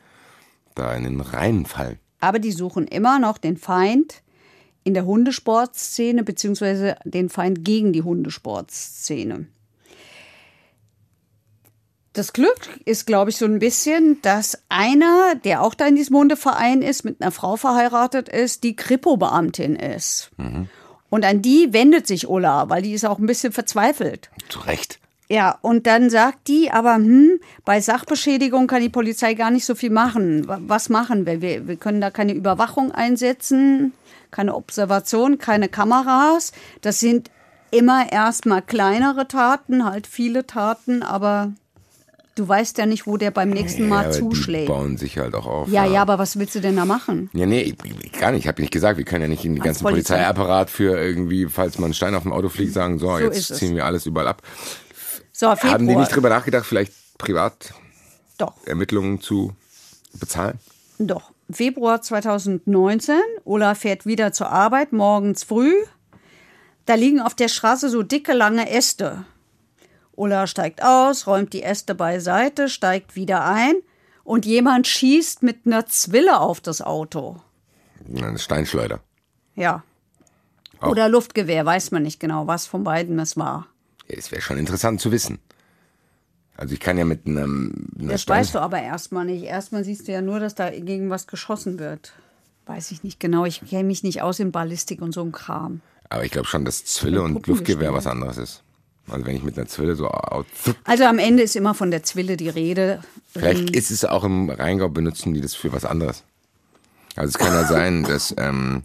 [0.76, 2.00] da in den Rhein fallen.
[2.20, 4.22] Aber die suchen immer noch den Feind
[4.84, 9.48] in der Hundesportszene, beziehungsweise den Feind gegen die Hundesportszene.
[12.14, 16.18] Das Glück ist, glaube ich, so ein bisschen, dass einer, der auch da in diesem
[16.18, 20.30] Hundeverein ist, mit einer Frau verheiratet ist, die Kripo-Beamtin ist.
[21.10, 24.30] Und an die wendet sich Ulla, weil die ist auch ein bisschen verzweifelt.
[24.50, 25.00] Zu Recht.
[25.30, 29.76] Ja, und dann sagt die, aber hm, bei Sachbeschädigung kann die Polizei gar nicht so
[29.76, 30.46] viel machen.
[30.50, 31.42] Wa- Was machen wir?
[31.42, 33.94] Wir, wir können da keine Überwachung einsetzen,
[34.32, 36.52] keine Observation, keine Kameras.
[36.82, 37.32] Das sind
[37.72, 41.54] immer erstmal kleinere Taten, halt viele Taten, aber
[42.42, 44.68] du weißt ja nicht, wo der beim nächsten Ja, Mal Die zuschlägt.
[44.68, 45.70] bauen sich halt auch auf.
[45.70, 47.30] Ja, ja, aber was willst du denn da machen?
[47.34, 48.42] Ja, nee, ich, ich, gar nicht.
[48.42, 50.16] Ich habe nicht gesagt, wir können ja nicht in den Als ganzen Polizei.
[50.16, 53.60] Polizeiapparat für irgendwie, falls mal ein Stein auf dem Auto fliegt, sagen, so, ist jetzt
[53.60, 54.42] ziehen wir alles überall ab.
[55.32, 55.74] So, Februar.
[55.74, 57.74] Haben die nicht drüber nachgedacht, vielleicht privat
[58.38, 58.54] Doch.
[58.66, 59.54] Ermittlungen zu
[60.20, 60.60] bezahlen?
[61.00, 61.32] Doch.
[61.52, 63.16] Februar 2019.
[63.44, 65.74] Ulla fährt wieder zur Arbeit, morgens früh.
[66.86, 69.26] Da liegen auf der Straße so dicke, lange Äste.
[70.22, 73.74] Ulla steigt aus, räumt die Äste beiseite, steigt wieder ein
[74.24, 77.42] und jemand schießt mit einer Zwille auf das Auto.
[78.08, 79.00] Eine Steinschleuder.
[79.56, 79.84] Ja.
[80.80, 80.90] Auch.
[80.92, 83.68] Oder Luftgewehr, weiß man nicht genau, was von beiden es war.
[84.08, 85.40] Ja, das wäre schon interessant zu wissen.
[86.56, 89.44] Also ich kann ja mit einem Das Stein- weißt du aber erstmal nicht.
[89.44, 92.14] Erstmal siehst du ja nur, dass da gegen was geschossen wird.
[92.68, 93.46] Weiß ich nicht genau.
[93.46, 95.82] Ich kenne mich nicht aus in Ballistik und so einem Kram.
[96.10, 98.64] Aber ich glaube schon, dass Zwille und Luftgewehr was anderes ist.
[99.12, 100.08] Also wenn ich mit einer Zwille so
[100.84, 103.02] Also am Ende ist immer von der Zwille die Rede.
[103.28, 103.74] Vielleicht Ähm.
[103.74, 106.24] ist es auch im Rheingau benutzen die das für was anderes.
[107.16, 108.84] Also es kann ja sein, dass ähm,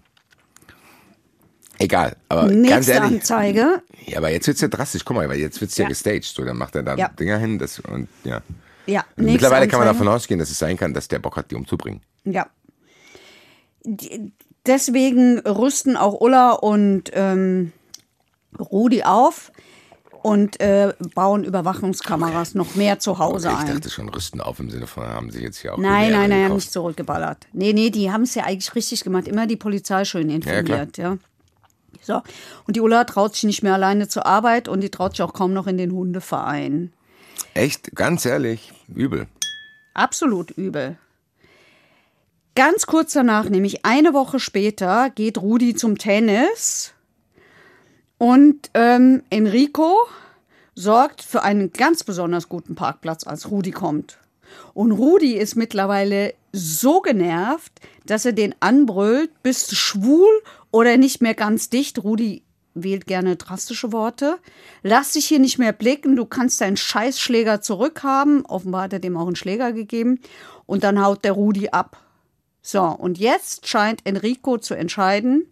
[1.79, 2.17] egal.
[2.29, 3.83] Aber ganz Nächste ehrlich, Anzeige.
[4.07, 5.05] ja, aber jetzt wird's ja drastisch.
[5.05, 5.89] Guck mal, weil jetzt wird's ja, Ja.
[5.89, 6.25] gestaged.
[6.25, 7.09] So, dann macht er da Ja.
[7.09, 7.59] Dinger hin.
[7.59, 8.43] Das und ja.
[8.89, 10.05] Ja, Und nächste Mittlerweile kann man Anzeige.
[10.05, 12.03] davon ausgehen, dass es sein kann, dass der Bock hat, die umzubringen.
[12.25, 12.47] Ja.
[14.65, 17.73] Deswegen rüsten auch Ulla und ähm,
[18.59, 19.53] Rudi auf
[20.27, 23.67] und äh, bauen Überwachungskameras noch mehr zu Hause ich ein.
[23.69, 26.47] dachte schon, rüsten auf im Sinne von, haben sie jetzt hier auch Nein, nein, nein,
[26.47, 27.47] haben nicht zurückgeballert.
[27.53, 29.29] Nee, nee, die haben es ja eigentlich richtig gemacht.
[29.29, 31.19] Immer die Polizei schön informiert, ja.
[32.03, 32.23] So.
[32.67, 35.33] Und die Ulla traut sich nicht mehr alleine zur Arbeit und die traut sich auch
[35.33, 36.93] kaum noch in den Hundeverein.
[37.55, 39.29] Echt, ganz ehrlich, übel.
[39.95, 40.99] Absolut übel.
[42.57, 46.96] Ganz kurz danach, nämlich eine Woche später, geht Rudi zum Tennis
[48.19, 49.97] und ähm, Enrico
[50.75, 54.19] sorgt für einen ganz besonders guten Parkplatz, als Rudi kommt.
[54.75, 57.73] Und Rudi ist mittlerweile so genervt,
[58.05, 60.29] dass er den anbrüllt, bist du schwul
[60.71, 62.03] oder nicht mehr ganz dicht.
[62.05, 62.43] Rudi
[62.75, 64.39] wählt gerne drastische Worte.
[64.83, 68.45] Lass dich hier nicht mehr blicken, du kannst deinen Scheißschläger zurückhaben.
[68.47, 70.21] Offenbar hat er dem auch einen Schläger gegeben.
[70.67, 71.99] Und dann haut der Rudi ab.
[72.63, 75.47] So, und jetzt scheint Enrico zu entscheiden,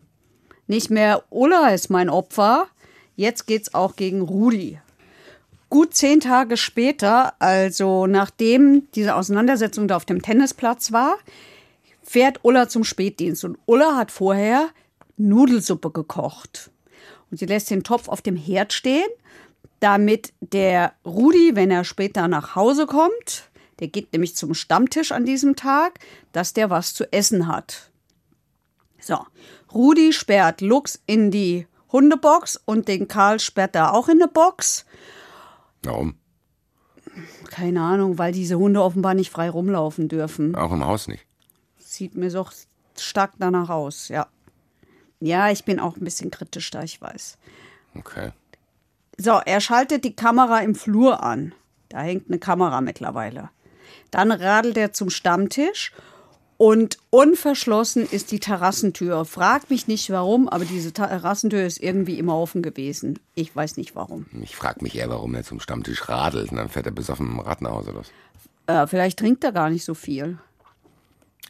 [0.66, 2.68] nicht mehr Ulla ist mein Opfer,
[3.16, 4.78] jetzt geht's auch gegen Rudi.
[5.70, 11.16] Gut zehn Tage später, also nachdem diese Auseinandersetzung da auf dem Tennisplatz war,
[12.02, 13.44] fährt Ulla zum Spätdienst.
[13.44, 14.68] Und Ulla hat vorher
[15.16, 16.70] Nudelsuppe gekocht.
[17.30, 19.08] Und sie lässt den Topf auf dem Herd stehen,
[19.80, 23.50] damit der Rudi, wenn er später nach Hause kommt,
[23.80, 25.98] der geht nämlich zum Stammtisch an diesem Tag,
[26.32, 27.90] dass der was zu essen hat.
[29.00, 29.18] So,
[29.74, 34.84] Rudi sperrt Lux in die Hundebox und den Karl sperrt er auch in eine Box.
[35.82, 36.14] Warum?
[37.50, 40.54] Keine Ahnung, weil diese Hunde offenbar nicht frei rumlaufen dürfen.
[40.54, 41.24] Auch im Haus nicht.
[41.78, 42.46] Sieht mir so
[42.98, 44.26] stark danach aus, ja.
[45.20, 47.38] Ja, ich bin auch ein bisschen kritisch da, ich weiß.
[47.96, 48.32] Okay.
[49.16, 51.54] So, er schaltet die Kamera im Flur an.
[51.88, 53.50] Da hängt eine Kamera mittlerweile.
[54.10, 55.92] Dann radelt er zum Stammtisch
[56.56, 59.24] und unverschlossen ist die Terrassentür.
[59.24, 63.18] Frag mich nicht warum, aber diese Terrassentür ist irgendwie immer offen gewesen.
[63.34, 64.26] Ich weiß nicht warum.
[64.42, 67.40] Ich frage mich eher, warum er zum Stammtisch radelt und dann fährt er besoffen dem
[67.40, 68.06] Rad nach Hause los.
[68.66, 70.38] Äh, vielleicht trinkt er gar nicht so viel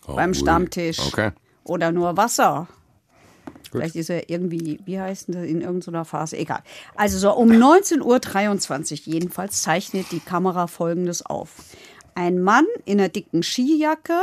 [0.06, 0.34] Oh, beim ui.
[0.34, 0.98] Stammtisch.
[0.98, 1.30] Okay.
[1.64, 2.68] Oder nur Wasser.
[3.70, 6.36] Vielleicht ist er irgendwie, wie heißt denn das, in irgendeiner Phase?
[6.36, 6.62] Egal.
[6.94, 11.50] Also so um 19.23 Uhr jedenfalls zeichnet die Kamera Folgendes auf.
[12.14, 14.20] Ein Mann in einer dicken Skijacke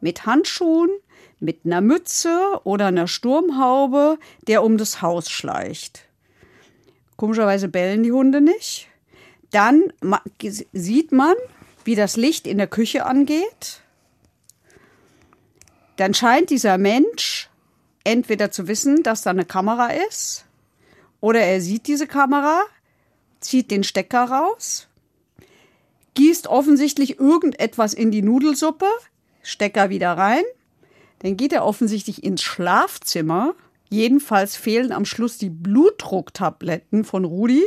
[0.00, 0.90] mit Handschuhen,
[1.38, 6.06] mit einer Mütze oder einer Sturmhaube, der um das Haus schleicht.
[7.16, 8.88] Komischerweise bellen die Hunde nicht.
[9.50, 9.92] Dann
[10.72, 11.34] sieht man,
[11.84, 13.80] wie das Licht in der Küche angeht.
[15.96, 17.50] Dann scheint dieser Mensch
[18.04, 20.46] entweder zu wissen, dass da eine Kamera ist,
[21.20, 22.62] oder er sieht diese Kamera,
[23.40, 24.88] zieht den Stecker raus,
[26.14, 28.86] gießt offensichtlich irgendetwas in die Nudelsuppe,
[29.42, 30.44] Stecker wieder rein,
[31.20, 33.54] dann geht er offensichtlich ins Schlafzimmer.
[33.88, 37.64] Jedenfalls fehlen am Schluss die Blutdrucktabletten von Rudi.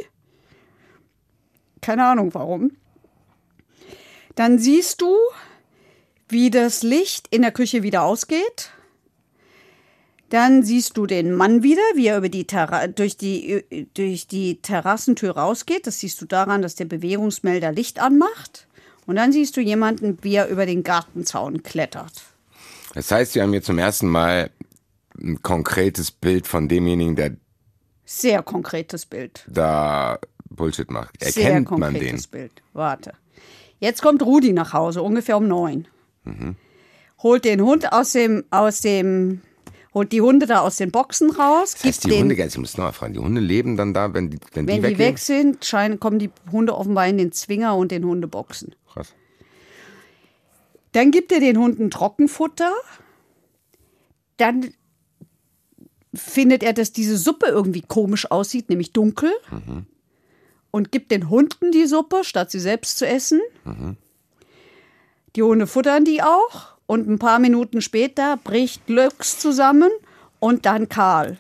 [1.82, 2.72] Keine Ahnung warum.
[4.36, 5.16] Dann siehst du,
[6.30, 8.72] wie das Licht in der Küche wieder ausgeht.
[10.30, 12.48] Dann siehst du den Mann wieder, wie er über die
[12.96, 15.86] durch, die, durch die Terrassentür rausgeht.
[15.86, 18.68] Das siehst du daran, dass der Bewegungsmelder Licht anmacht.
[19.06, 22.24] Und dann siehst du jemanden, wie er über den Gartenzaun klettert.
[22.94, 24.50] Das heißt, wir haben hier zum ersten Mal
[25.20, 27.36] ein konkretes Bild von demjenigen, der
[28.06, 29.44] Sehr konkretes Bild.
[29.48, 31.24] da Bullshit macht.
[31.24, 32.02] Sehr Erkennt man den?
[32.02, 32.52] konkretes Bild.
[32.74, 33.14] Warte.
[33.80, 35.88] Jetzt kommt Rudi nach Hause, ungefähr um neun.
[37.22, 39.42] Holt den Hund aus dem, aus dem,
[39.94, 41.74] holt die Hunde da aus den Boxen raus.
[41.74, 44.14] Das heißt, gibt die Hunde, ich muss noch mal fragen, die Hunde leben dann da,
[44.14, 45.00] wenn die, wenn, wenn die die weggehen?
[45.00, 48.76] weg sind, scheinen, kommen die Hunde offenbar in den Zwinger und den Hundeboxen.
[48.94, 49.14] Krass.
[50.92, 52.72] Dann gibt er den Hunden Trockenfutter.
[54.38, 54.74] Dann
[56.14, 59.32] findet er, dass diese Suppe irgendwie komisch aussieht, nämlich dunkel.
[60.72, 63.42] Und gibt den Hunden die Suppe, statt sie selbst zu essen.
[65.36, 66.74] Die Hunde futtern die auch.
[66.86, 69.90] Und ein paar Minuten später bricht Lux zusammen
[70.40, 71.38] und dann Karl.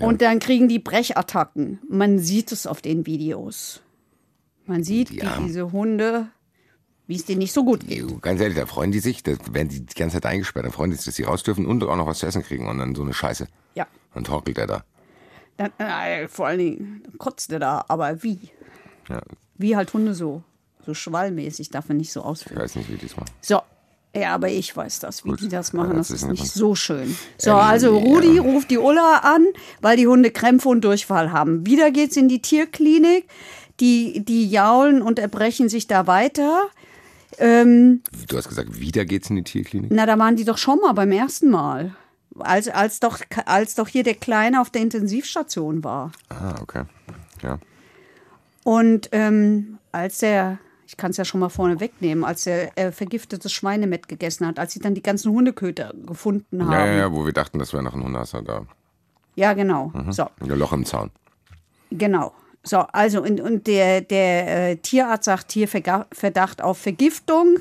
[0.00, 1.80] Und dann kriegen die Brechattacken.
[1.88, 3.82] Man sieht es auf den Videos.
[4.68, 6.28] Man sieht, Die wie diese Hunde,
[7.06, 8.04] wie es denen nicht so gut geht.
[8.22, 10.90] Ganz ehrlich, da freuen die sich, da werden die die ganze Zeit eingesperrt, da freuen
[10.90, 12.94] die sich, dass sie raus dürfen und auch noch was zu essen kriegen und dann
[12.94, 13.48] so eine Scheiße.
[13.74, 13.86] Ja.
[14.14, 14.84] Dann torkelt er da.
[15.56, 18.38] Dann, äh, vor allen Dingen kotzt er da, aber wie?
[19.08, 19.22] Ja,
[19.56, 20.42] Wie halt Hunde so.
[20.86, 22.58] So schwallmäßig darf man nicht so ich ausführen.
[22.62, 23.30] weiß nicht, wie die das machen.
[23.40, 23.60] So.
[24.14, 25.40] Ja, aber ich weiß das, wie Gut.
[25.42, 25.96] die das Ja, machen.
[25.96, 27.14] das Das ist nicht so schön.
[27.36, 28.42] So, Ähm, also Rudi ja.
[28.42, 29.46] ruft die Ulla an,
[29.82, 31.66] weil die Hunde Krämpfe und Durchfall haben.
[31.66, 33.26] Wieder geht's in die Tierklinik.
[33.80, 36.62] Die, die jaulen und erbrechen sich da weiter.
[37.38, 39.90] Ähm, Du hast gesagt, wieder geht's in die Tierklinik?
[39.92, 41.94] na, da waren die doch schon mal beim ersten Mal.
[42.38, 46.12] Als, als, doch, als doch hier der Kleine auf der Intensivstation war.
[46.28, 46.84] Ah, okay.
[47.42, 47.58] Ja.
[48.64, 52.92] Und ähm, als er, ich kann es ja schon mal vorne wegnehmen, als er äh,
[52.92, 56.72] vergiftetes Schweinemett gegessen hat, als sie dann die ganzen Hundeköter gefunden haben.
[56.72, 58.66] Ja, ja, ja, wo wir dachten, das wäre noch ein Hundehasser da.
[59.36, 59.92] Ja, genau.
[60.10, 61.10] So, Ein Loch im Zaun.
[61.90, 62.32] genau.
[62.68, 67.58] So, also und, und der, der äh, Tierarzt sagt hier Verdacht auf Vergiftung.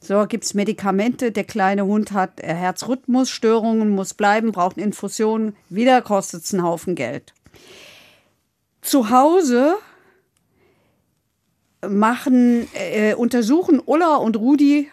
[0.00, 1.32] So, gibt es Medikamente.
[1.32, 5.54] Der kleine Hund hat äh, Herzrhythmusstörungen, muss bleiben, braucht Infusionen.
[5.68, 7.34] Wieder kostet es einen Haufen Geld.
[8.80, 9.74] Zu Hause
[11.86, 14.90] machen, äh, untersuchen Ulla und Rudi,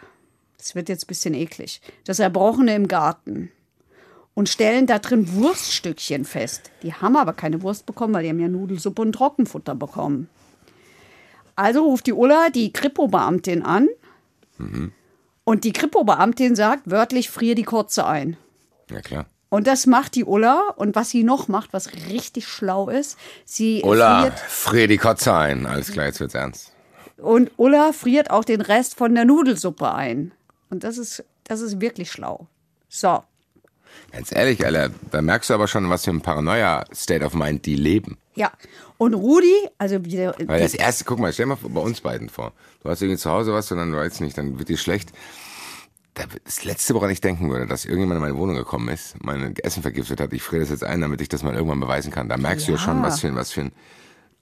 [0.58, 3.52] das wird jetzt ein bisschen eklig, das Erbrochene im Garten
[4.40, 6.72] und stellen da drin Wurststückchen fest.
[6.82, 10.30] Die haben aber keine Wurst bekommen, weil die haben ja Nudelsuppe und Trockenfutter bekommen.
[11.58, 13.90] Also ruft die Ulla die Kripo-Beamtin an
[15.44, 18.38] und die Kripo-Beamtin sagt wörtlich, frier die Kotze ein.
[18.90, 19.26] Ja, klar.
[19.50, 20.70] Und das macht die Ulla.
[20.78, 25.34] Und was sie noch macht, was richtig schlau ist, sie Ulla, friert frier die Kotze
[25.34, 25.66] ein.
[25.66, 26.72] Alles klar, jetzt wird's ernst.
[27.18, 30.32] Und Ulla friert auch den Rest von der Nudelsuppe ein.
[30.70, 32.48] Und das ist, das ist wirklich schlau.
[32.88, 33.22] So.
[34.12, 37.76] Ganz ehrlich, Alter, da merkst du aber schon, was für ein Paranoia-State of Mind die
[37.76, 38.18] leben.
[38.36, 38.52] Ja.
[38.98, 40.36] Und Rudi, also wieder.
[40.46, 42.54] Weil das erste, guck mal, stell mal bei uns beiden vor.
[42.84, 45.12] Du hast irgendwie zu Hause was und dann weiß nicht, dann wird dir schlecht.
[46.16, 49.56] Da- Das letzte, woran ich denken würde, dass irgendjemand in meine Wohnung gekommen ist, mein
[49.58, 52.28] Essen vergiftet hat, ich friere das jetzt ein, damit ich das mal irgendwann beweisen kann.
[52.30, 52.84] Da merkst du ja Ja.
[52.84, 53.72] schon, was für ein, was für ein,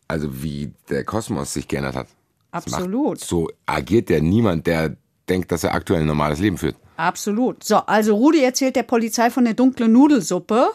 [0.08, 2.08] also wie der Kosmos sich geändert hat.
[2.52, 3.20] Das macht- Absolut.
[3.20, 4.96] So agiert ja niemand, der
[5.28, 6.76] denkt, dass er aktuell ein normales Leben führt.
[6.98, 7.64] Absolut.
[7.64, 10.72] So, also Rudi erzählt der Polizei von der dunklen Nudelsuppe.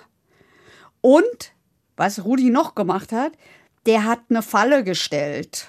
[1.01, 1.53] Und
[1.97, 3.33] was Rudi noch gemacht hat,
[3.87, 5.67] der hat eine Falle gestellt.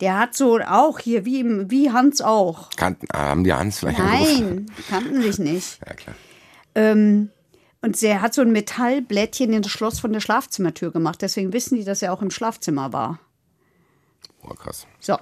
[0.00, 2.70] Der hat so auch hier, wie, wie Hans auch.
[2.76, 3.98] Kannten, ah, haben die Hans vielleicht?
[3.98, 5.80] Nein, die kannten sich nicht.
[5.86, 6.16] Ja, klar.
[6.76, 7.30] Ähm,
[7.82, 11.22] und er hat so ein Metallblättchen in das Schloss von der Schlafzimmertür gemacht.
[11.22, 13.18] Deswegen wissen die, dass er auch im Schlafzimmer war.
[14.42, 14.86] Oh, krass.
[15.00, 15.16] So.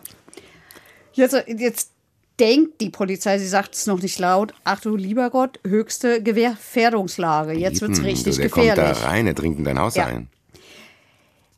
[1.12, 1.93] Jetzt, jetzt
[2.38, 7.53] denkt die Polizei, sie sagt es noch nicht laut, ach du lieber Gott, höchste Gefährdungslage.
[7.53, 8.75] Jetzt wird es richtig der gefährlich.
[8.75, 10.07] kommt da rein, der dringt in dein Haus Ja.
[10.07, 10.29] ein.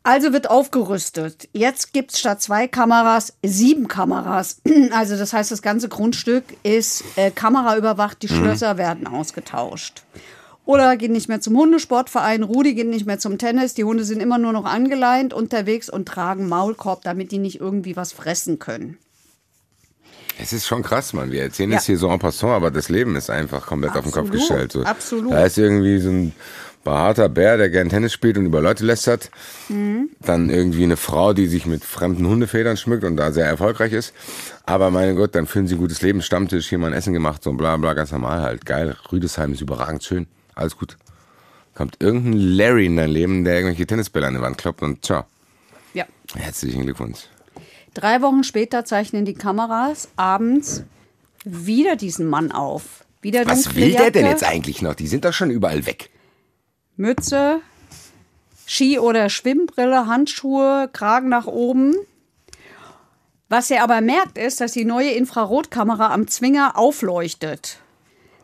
[0.04, 1.48] Also wird aufgerüstet.
[1.52, 4.60] Jetzt gibt es statt zwei Kameras sieben Kameras.
[4.92, 10.04] Also das heißt, das ganze Grundstück ist äh, kameraüberwacht, die Schlösser werden ausgetauscht.
[10.64, 14.20] Oder geht nicht mehr zum Hundesportverein, Rudi geht nicht mehr zum Tennis, die Hunde sind
[14.20, 18.98] immer nur noch angeleint unterwegs und tragen Maulkorb, damit die nicht irgendwie was fressen können.
[20.40, 21.32] Es ist schon krass, Mann.
[21.32, 21.76] Wir erzählen Ja.
[21.78, 24.32] das hier so en passant, aber das Leben ist einfach komplett auf den Kopf Absolut,
[24.48, 24.72] gestellt.
[24.72, 24.82] So.
[24.84, 25.32] absolut.
[25.32, 26.32] Da ist irgendwie so ein
[26.84, 29.30] behaarter Bär, der gern Tennis spielt und über Leute lästert.
[29.68, 30.10] Mhm.
[30.20, 34.14] Dann irgendwie eine Frau, die sich mit fremden Hundefedern schmückt und da sehr erfolgreich ist.
[34.64, 37.42] Aber meine Gott, dann führen sie ein gutes Leben, Stammtisch, hier mal ein Essen gemacht,
[37.42, 38.64] so bla bla, ganz normal halt.
[38.64, 40.96] Geil, Rüdesheim ist überragend schön, alles gut.
[41.74, 45.26] Kommt irgendein Larry in dein Leben, der irgendwelche Tennisbälle an die Wand kloppt und tja,
[45.94, 46.04] Ja.
[46.36, 47.20] herzlichen Glückwunsch.
[47.94, 50.84] Drei Wochen später zeichnen die Kameras abends
[51.44, 53.04] wieder diesen Mann auf.
[53.20, 54.94] Wieder Was will der denn jetzt eigentlich noch?
[54.94, 56.10] Die sind doch schon überall weg.
[56.96, 57.60] Mütze,
[58.66, 61.94] Ski- oder Schwimmbrille, Handschuhe, Kragen nach oben.
[63.48, 67.78] Was er aber merkt, ist, dass die neue Infrarotkamera am Zwinger aufleuchtet.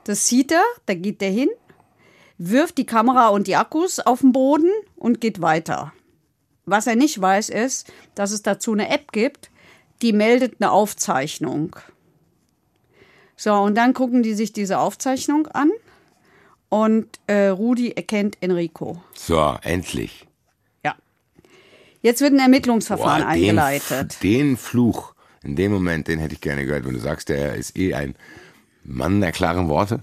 [0.04, 1.50] Das sieht er, da geht er hin,
[2.38, 5.92] wirft die Kamera und die Akkus auf den Boden und geht weiter.
[6.66, 9.50] Was er nicht weiß, ist, dass es dazu eine App gibt,
[10.02, 11.76] die meldet eine Aufzeichnung.
[13.36, 15.70] So, und dann gucken die sich diese Aufzeichnung an
[16.68, 19.02] und äh, Rudi erkennt Enrico.
[19.14, 20.26] So, endlich.
[20.84, 20.94] Ja.
[22.00, 24.22] Jetzt wird ein Ermittlungsverfahren Boah, eingeleitet.
[24.22, 27.54] Den, den Fluch, in dem Moment, den hätte ich gerne gehört, wenn du sagst, der
[27.54, 28.14] ist eh ein
[28.84, 30.02] Mann der klaren Worte.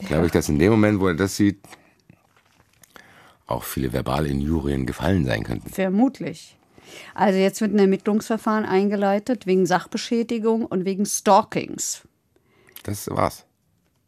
[0.00, 1.60] Glaube ich, dass in dem Moment, wo er das sieht,
[3.48, 5.68] auch viele verbale Injurien gefallen sein könnten.
[5.68, 6.56] Vermutlich.
[7.14, 12.06] Also jetzt wird ein Ermittlungsverfahren eingeleitet wegen Sachbeschädigung und wegen Stalkings.
[12.84, 13.44] Das war's.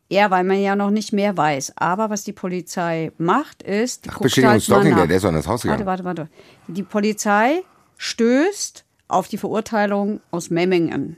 [0.09, 1.74] Ja, weil man ja noch nicht mehr weiß.
[1.76, 5.33] Aber was die Polizei macht, ist, guckt Beschädigung und halt Stalking, der, der ist doch
[5.33, 5.85] ins Haus gegangen.
[5.87, 6.31] Warte, warte, warte.
[6.68, 7.62] Die Polizei
[7.96, 11.16] stößt auf die Verurteilung aus Memmingen.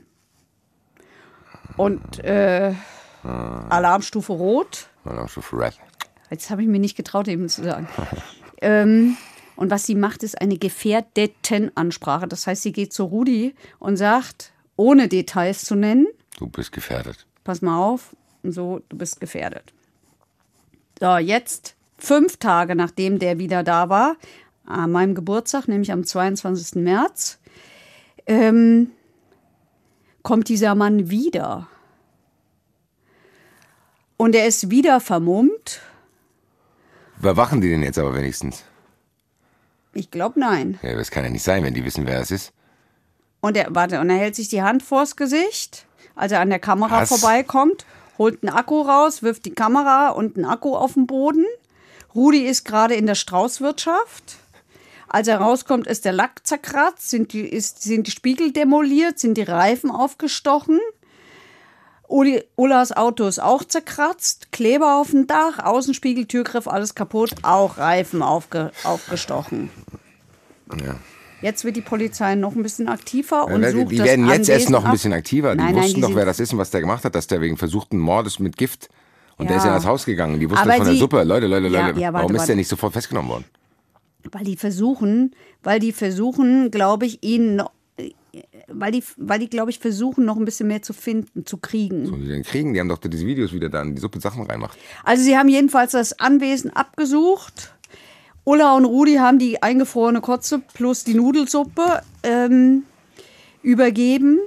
[1.77, 2.73] Und äh,
[3.23, 3.65] Ah.
[3.69, 4.89] Alarmstufe Rot.
[5.27, 5.79] Für Red.
[6.33, 7.87] Jetzt habe ich mir nicht getraut, eben zu sagen.
[8.61, 9.17] ähm,
[9.55, 12.27] und was sie macht, ist eine Gefährdetenansprache.
[12.27, 16.07] Das heißt, sie geht zu Rudi und sagt, ohne Details zu nennen,
[16.37, 17.27] Du bist gefährdet.
[17.43, 19.71] pass mal auf, und so, du bist gefährdet.
[20.99, 24.15] So, jetzt, fünf Tage nachdem der wieder da war,
[24.65, 26.81] an meinem Geburtstag, nämlich am 22.
[26.81, 27.37] März,
[28.25, 28.89] ähm,
[30.23, 31.67] kommt dieser Mann wieder.
[34.17, 35.81] Und er ist wieder vermummt.
[37.23, 38.65] Überwachen die den jetzt aber wenigstens?
[39.93, 40.77] Ich glaube, nein.
[40.81, 42.51] Ja, das kann ja nicht sein, wenn die wissen, wer das ist.
[43.39, 46.59] Und er, warte, und er hält sich die Hand vors Gesicht, als er an der
[46.59, 47.07] Kamera Was?
[47.07, 47.85] vorbeikommt,
[48.17, 51.45] holt einen Akku raus, wirft die Kamera und einen Akku auf den Boden.
[52.13, 54.35] Rudi ist gerade in der Straußwirtschaft.
[55.07, 59.37] Als er rauskommt, ist der Lack zerkratzt, sind die, ist, sind die Spiegel demoliert, sind
[59.37, 60.77] die Reifen aufgestochen.
[62.13, 67.79] Uli, Ullas Auto ist auch zerkratzt, Kleber auf dem Dach, Außenspiegel, Türgriff, alles kaputt, auch
[67.79, 69.71] Reifen aufge, aufgestochen.
[70.79, 70.95] Ja.
[71.41, 74.69] Jetzt wird die Polizei noch ein bisschen aktiver und Ja, sucht die werden jetzt erst
[74.69, 75.53] noch ein bisschen aktiver.
[75.55, 77.41] Die Nein, nein, wussten doch, wer das ist und was der gemacht hat, dass der
[77.41, 78.89] wegen versuchten Mordes mit Gift.
[79.37, 79.57] Und der Ja.
[79.57, 80.39] ist ja in das Haus gegangen.
[80.39, 81.23] Die wussten von der Suppe.
[81.23, 81.99] Leute, Leute, Ja, Leute.
[81.99, 82.47] ja, warte, Warum ist warte.
[82.49, 83.45] der nicht sofort festgenommen worden?
[84.31, 87.63] Weil die versuchen, weil die versuchen, glaube ich, ihn
[88.67, 92.07] weil die, weil die, glaube ich, versuchen, noch ein bisschen mehr zu finden, zu kriegen.
[92.07, 94.43] Und die den kriegen, die haben doch diese Videos wieder da in die Suppe Sachen
[94.45, 94.77] reinmacht.
[95.03, 97.73] Also sie haben jedenfalls das Anwesen abgesucht.
[98.45, 102.83] Ulla und Rudi haben die eingefrorene Kotze plus die Nudelsuppe ähm,
[103.61, 104.39] übergeben.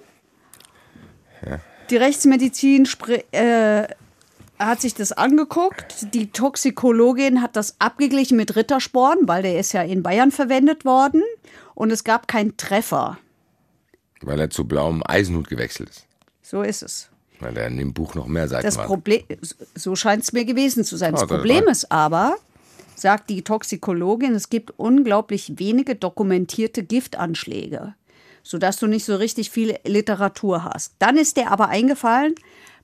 [1.91, 2.89] Die Rechtsmedizin
[3.31, 3.85] äh,
[4.59, 6.13] hat sich das angeguckt.
[6.15, 11.23] Die Toxikologin hat das abgeglichen mit Rittersporn, weil der ist ja in Bayern verwendet worden.
[11.75, 13.19] Und es gab keinen Treffer.
[14.23, 16.07] Weil er zu blauem Eisenhut gewechselt ist.
[16.43, 17.09] So ist es.
[17.41, 18.77] Weil er in dem Buch noch mehr Seiten Das.
[18.77, 19.23] Problem,
[19.75, 21.13] so scheint es mir gewesen zu sein.
[21.13, 22.37] Das Ah, das Problem ist aber,
[22.95, 27.95] sagt die Toxikologin, es gibt unglaublich wenige dokumentierte Giftanschläge,
[28.43, 30.95] sodass du nicht so richtig viel Literatur hast.
[30.99, 32.35] Dann ist der aber eingefallen,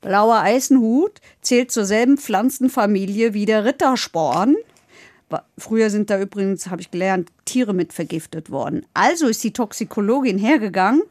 [0.03, 4.57] blauer Eisenhut zählt zur selben Pflanzenfamilie wie der Rittersporn.
[5.59, 8.87] Früher sind da übrigens, habe ich gelernt, Tiere mit vergiftet worden.
[8.95, 11.03] Also ist die Toxikologin hergegangen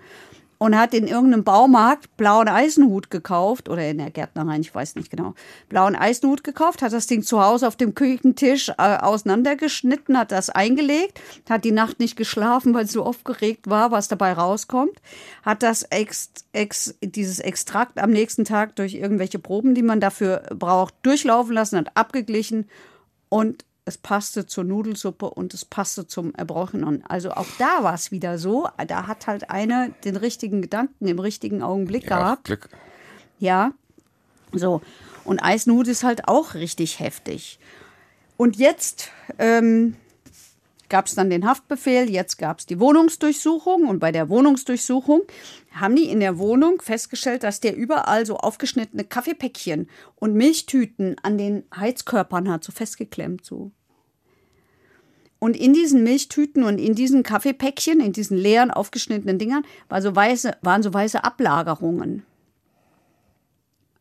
[0.61, 5.09] und hat in irgendeinem Baumarkt blauen Eisenhut gekauft oder in der Gärtnerei, ich weiß nicht
[5.09, 5.33] genau,
[5.69, 10.51] blauen Eisenhut gekauft, hat das Ding zu Hause auf dem Küchentisch äh, auseinandergeschnitten, hat das
[10.51, 11.19] eingelegt,
[11.49, 15.01] hat die Nacht nicht geschlafen, weil sie so aufgeregt war, was dabei rauskommt,
[15.41, 20.43] hat das ex, ex, dieses Extrakt am nächsten Tag durch irgendwelche Proben, die man dafür
[20.53, 22.69] braucht, durchlaufen lassen, hat abgeglichen
[23.29, 27.03] und es passte zur Nudelsuppe und es passte zum Erbrochenen.
[27.07, 28.67] Also auch da war es wieder so.
[28.87, 32.43] Da hat halt einer den richtigen Gedanken im richtigen Augenblick ja, gehabt.
[32.45, 32.69] Glück.
[33.39, 33.73] Ja.
[34.53, 34.81] So.
[35.23, 37.59] Und Eisnut ist halt auch richtig heftig.
[38.37, 39.09] Und jetzt
[39.39, 39.95] ähm,
[40.89, 43.87] gab es dann den Haftbefehl, jetzt gab es die Wohnungsdurchsuchung.
[43.87, 45.21] Und bei der Wohnungsdurchsuchung
[45.71, 51.37] haben die in der Wohnung festgestellt, dass der überall so aufgeschnittene Kaffeepäckchen und Milchtüten an
[51.37, 53.71] den Heizkörpern hat, so festgeklemmt so.
[55.39, 60.15] Und in diesen Milchtüten und in diesen Kaffeepäckchen, in diesen leeren, aufgeschnittenen Dingern, war so
[60.15, 62.23] weiße, waren so weiße Ablagerungen.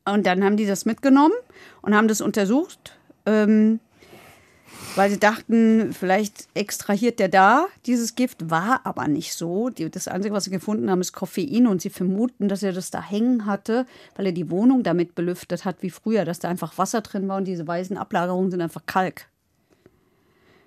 [0.04, 1.34] Und dann haben die das mitgenommen
[1.80, 3.80] und haben das untersucht, ähm,
[4.96, 9.70] weil sie dachten, vielleicht extrahiert der da dieses Gift, war aber nicht so.
[9.70, 13.02] Das Einzige, was sie gefunden haben, ist Koffein und sie vermuten, dass er das da
[13.02, 13.86] hängen hatte,
[14.16, 17.36] weil er die Wohnung damit belüftet hat wie früher, dass da einfach Wasser drin war
[17.36, 19.26] und diese weißen Ablagerungen sind einfach Kalk.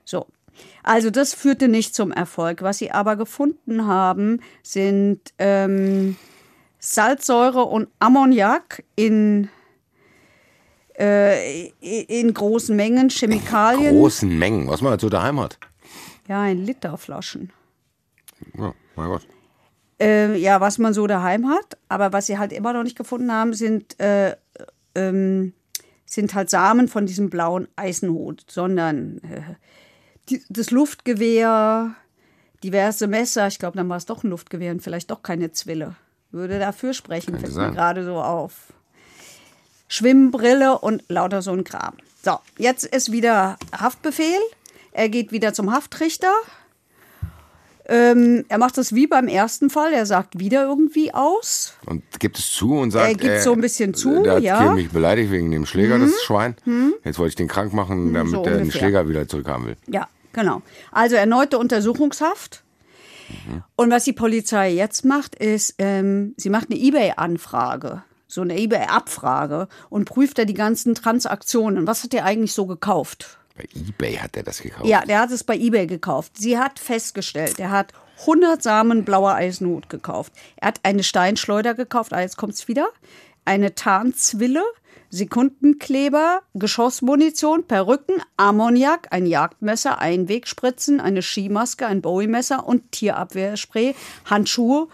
[0.05, 0.28] So.
[0.84, 2.61] Also das führte nicht zum Erfolg.
[2.61, 6.15] Was sie aber gefunden haben, sind ähm,
[6.80, 9.49] Salzsäure und Ammoniak in,
[10.98, 13.96] äh, in großen Mengen, Chemikalien.
[13.96, 15.58] Großen Mengen, was man so daheim hat.
[16.28, 17.52] Ja, in Literflaschen.
[18.58, 19.28] Ja, mein Gott.
[20.00, 21.78] Äh, ja, was man so daheim hat.
[21.89, 24.36] Aber was sie halt immer noch nicht gefunden haben, sind, äh,
[24.96, 25.54] ähm,
[26.06, 29.41] sind halt Samen von diesem blauen Eisenhut, sondern äh,
[30.30, 31.96] die, das Luftgewehr,
[32.64, 33.48] diverse Messer.
[33.48, 35.96] Ich glaube, dann war es doch ein Luftgewehr und vielleicht doch keine Zwille.
[36.32, 38.74] Würde dafür sprechen, fällt mir gerade so auf.
[39.88, 41.94] Schwimmbrille und lauter so ein Kram.
[42.24, 44.40] So, jetzt ist wieder Haftbefehl.
[44.92, 46.32] Er geht wieder zum Haftrichter.
[47.86, 49.92] Ähm, er macht das wie beim ersten Fall.
[49.94, 51.74] Er sagt wieder irgendwie aus.
[51.86, 54.62] Und gibt es zu und sagt, Er gibt so ein bisschen zu, der hat ja.
[54.62, 54.76] Mhm.
[54.76, 56.56] mich beleidigt wegen dem Schläger, das Schwein.
[57.04, 58.72] Jetzt wollte ich den krank machen, damit so er den.
[58.72, 59.76] Schläger wieder zurückhaben will.
[59.88, 60.62] Ja, genau.
[60.92, 62.64] Also erneute Untersuchungshaft.
[63.76, 68.04] Und was die Polizei jetzt macht, ist, ähm, sie macht eine eBay-Anfrage,
[68.34, 71.88] so eine eBay-Abfrage und prüft da die ganzen Transaktionen.
[71.88, 73.38] Was hat er eigentlich so gekauft?
[73.56, 74.86] Bei Ebay hat er das gekauft.
[74.86, 76.34] Ja, der hat es bei eBay gekauft.
[76.38, 80.34] Sie hat festgestellt, er hat 100 Samen blauer Eisenhut gekauft.
[80.56, 82.90] Er hat eine Steinschleuder gekauft, ah, jetzt kommt's wieder,
[83.46, 84.64] eine Tarnzwille,
[85.10, 93.94] Sekundenkleber, Geschossmunition, Perücken, Ammoniak, ein Jagdmesser, Einwegspritzen, eine Skimaske, ein Bowie-Messer und Tierabwehrspray,
[94.26, 94.88] Handschuhe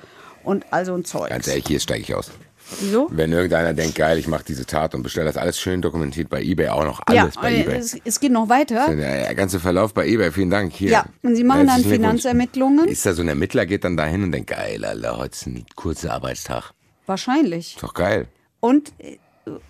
[0.43, 1.29] und also ein Zeug.
[1.29, 2.31] Ganz ehrlich, hier steige ich aus.
[2.79, 3.07] Wieso?
[3.11, 6.41] Wenn irgendeiner denkt, geil, ich mache diese Tat und bestelle das alles schön dokumentiert bei
[6.41, 7.77] eBay, auch noch alles ja, bei eBay.
[7.77, 8.95] es, es geht noch weiter.
[8.95, 10.73] Der ganze Verlauf bei eBay, vielen Dank.
[10.73, 10.89] Hier.
[10.91, 11.83] Ja, und Sie machen dann.
[11.83, 12.87] Finanzermittlungen.
[12.87, 15.65] Ist da so ein Ermittler, geht dann dahin und denkt, geil, Alter, heute ist ein
[15.75, 16.71] kurzer Arbeitstag.
[17.05, 17.75] Wahrscheinlich.
[17.75, 18.27] Ist doch geil.
[18.59, 18.91] Und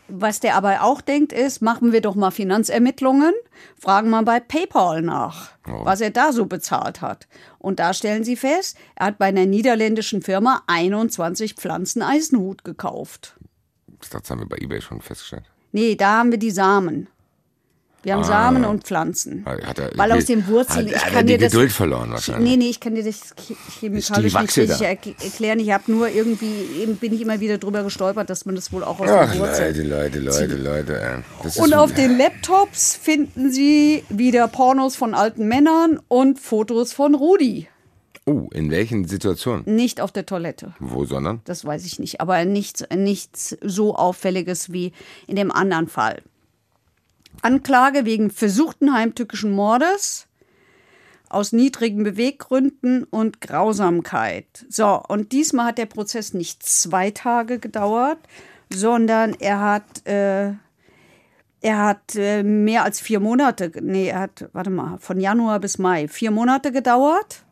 [0.07, 3.33] was der aber auch denkt, ist, machen wir doch mal Finanzermittlungen,
[3.79, 5.85] fragen mal bei PayPal nach, Oh.
[5.85, 7.27] was er da so bezahlt hat.
[7.59, 13.35] Und da stellen sie fest, er hat bei einer niederländischen Firma 21 Pflanzen Eisenhut gekauft.
[14.11, 15.43] Das haben wir bei eBay schon festgestellt.
[15.71, 17.07] Nee, da haben wir die Samen.
[18.01, 19.43] Wir haben Samen und Pflanzen.
[19.45, 21.51] Hat er, Weil aus den Wurzeln, hat, ich kann dir das.
[21.51, 22.49] Geduld verloren wahrscheinlich.
[22.49, 24.81] Nee, nee, ich kann dir das che- chemikalisch nicht richtig
[25.21, 25.59] erklären.
[25.59, 28.85] Ich habe nur irgendwie, eben bin ich immer wieder drüber gestolpert, dass man das wohl
[28.85, 29.89] auch aus Ach, den Wurzeln.
[29.89, 31.23] Leute, Leute, Leute, Leute.
[31.43, 37.15] ist Und auf den Laptops finden Sie wieder Pornos von alten Männern und Fotos von
[37.15, 37.67] Rudi.
[38.25, 39.63] Oh, in welchen Situationen?
[39.65, 40.73] Nicht auf der Toilette.
[40.79, 41.41] Wo, sondern?
[41.45, 42.21] Das weiß ich nicht.
[42.21, 44.93] Aber nichts, nichts so Auffälliges wie
[45.27, 46.21] in dem anderen Fall.
[47.41, 50.27] Anklage wegen versuchten heimtückischen Mordes
[51.29, 54.65] aus niedrigen Beweggründen und Grausamkeit.
[54.67, 58.17] So, und diesmal hat der Prozess nicht zwei Tage gedauert,
[58.73, 60.53] sondern er hat, äh,
[61.61, 65.77] er hat äh, mehr als vier Monate, nee, er hat, warte mal, von Januar bis
[65.77, 67.43] Mai, vier Monate gedauert.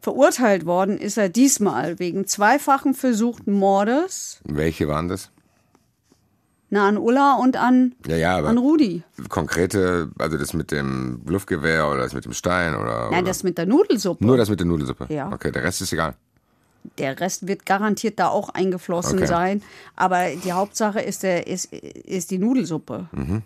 [0.00, 5.30] Verurteilt worden ist er diesmal wegen zweifachen versuchten Mordes Welche waren das?
[6.70, 9.02] Na, an Ulla und an, Ja, ja, an Rudi.
[9.28, 13.42] konkrete, also das mit dem Luftgewehr oder das mit dem Stein oder, Nein, oder das
[13.44, 14.24] mit der Nudelsuppe.
[14.26, 15.06] nur das mit der Nudelsuppe.
[15.12, 15.30] Ja.
[15.32, 16.14] Okay, der Rest ist egal.
[16.98, 19.26] Der Rest wird garantiert da auch eingeflossen Okay.
[19.26, 19.62] sein.
[19.96, 23.08] Aber die Hauptsache ist, der, ist, ist die Nudelsuppe.
[23.12, 23.42] Mhm.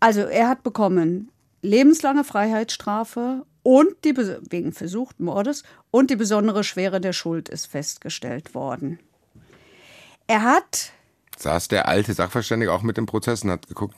[0.00, 1.30] Also er hat bekommen
[1.62, 5.62] lebenslange Freiheitsstrafe und die wegen versuchten Mordes
[5.92, 8.98] und die besondere Schwere der Schuld ist festgestellt worden.
[10.26, 10.90] Er hat,
[11.42, 13.96] Saß der alte Sachverständige auch mit dem Prozess und hat geguckt?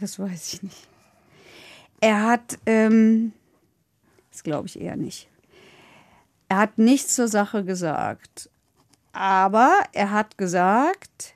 [0.00, 0.88] das weiß ich nicht.
[2.00, 3.32] Er hat, ähm,
[4.30, 5.28] das glaube ich eher nicht.
[6.48, 8.50] Er hat nichts zur Sache gesagt.
[9.12, 11.34] Aber er hat gesagt,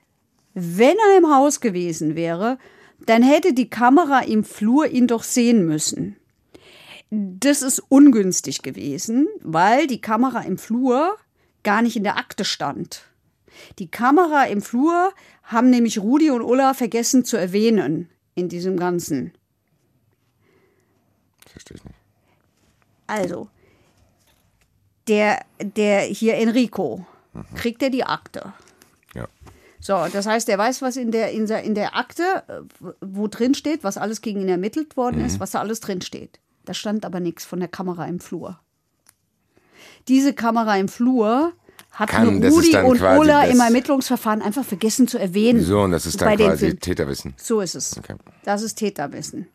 [0.53, 2.59] wenn er im Haus gewesen wäre,
[3.07, 6.17] dann hätte die Kamera im Flur ihn doch sehen müssen.
[7.09, 11.17] Das ist ungünstig gewesen, weil die Kamera im Flur
[11.63, 13.10] gar nicht in der Akte stand.
[13.79, 19.33] Die Kamera im Flur haben nämlich Rudi und Ulla vergessen zu erwähnen in diesem Ganzen.
[21.47, 21.95] Verstehe ich nicht.
[23.07, 23.49] Also,
[25.07, 27.05] der, der hier Enrico,
[27.55, 28.53] kriegt er die Akte.
[29.13, 29.27] Ja.
[29.79, 33.27] So, das heißt, er weiß, was in der, in der, in der Akte, äh, wo
[33.27, 36.39] drin steht, was alles gegen ihn ermittelt worden ist, was da alles drin steht.
[36.65, 38.59] Da stand aber nichts von der Kamera im Flur.
[40.07, 41.53] Diese Kamera im Flur
[41.91, 45.63] hat Kann- Rudi und Ola im Ermittlungsverfahren einfach vergessen zu erwähnen.
[45.63, 46.75] So, und das ist dann quasi.
[46.75, 47.33] Täterwissen.
[47.37, 47.97] So ist es.
[47.97, 48.15] Okay.
[48.43, 49.47] Das ist Täterwissen.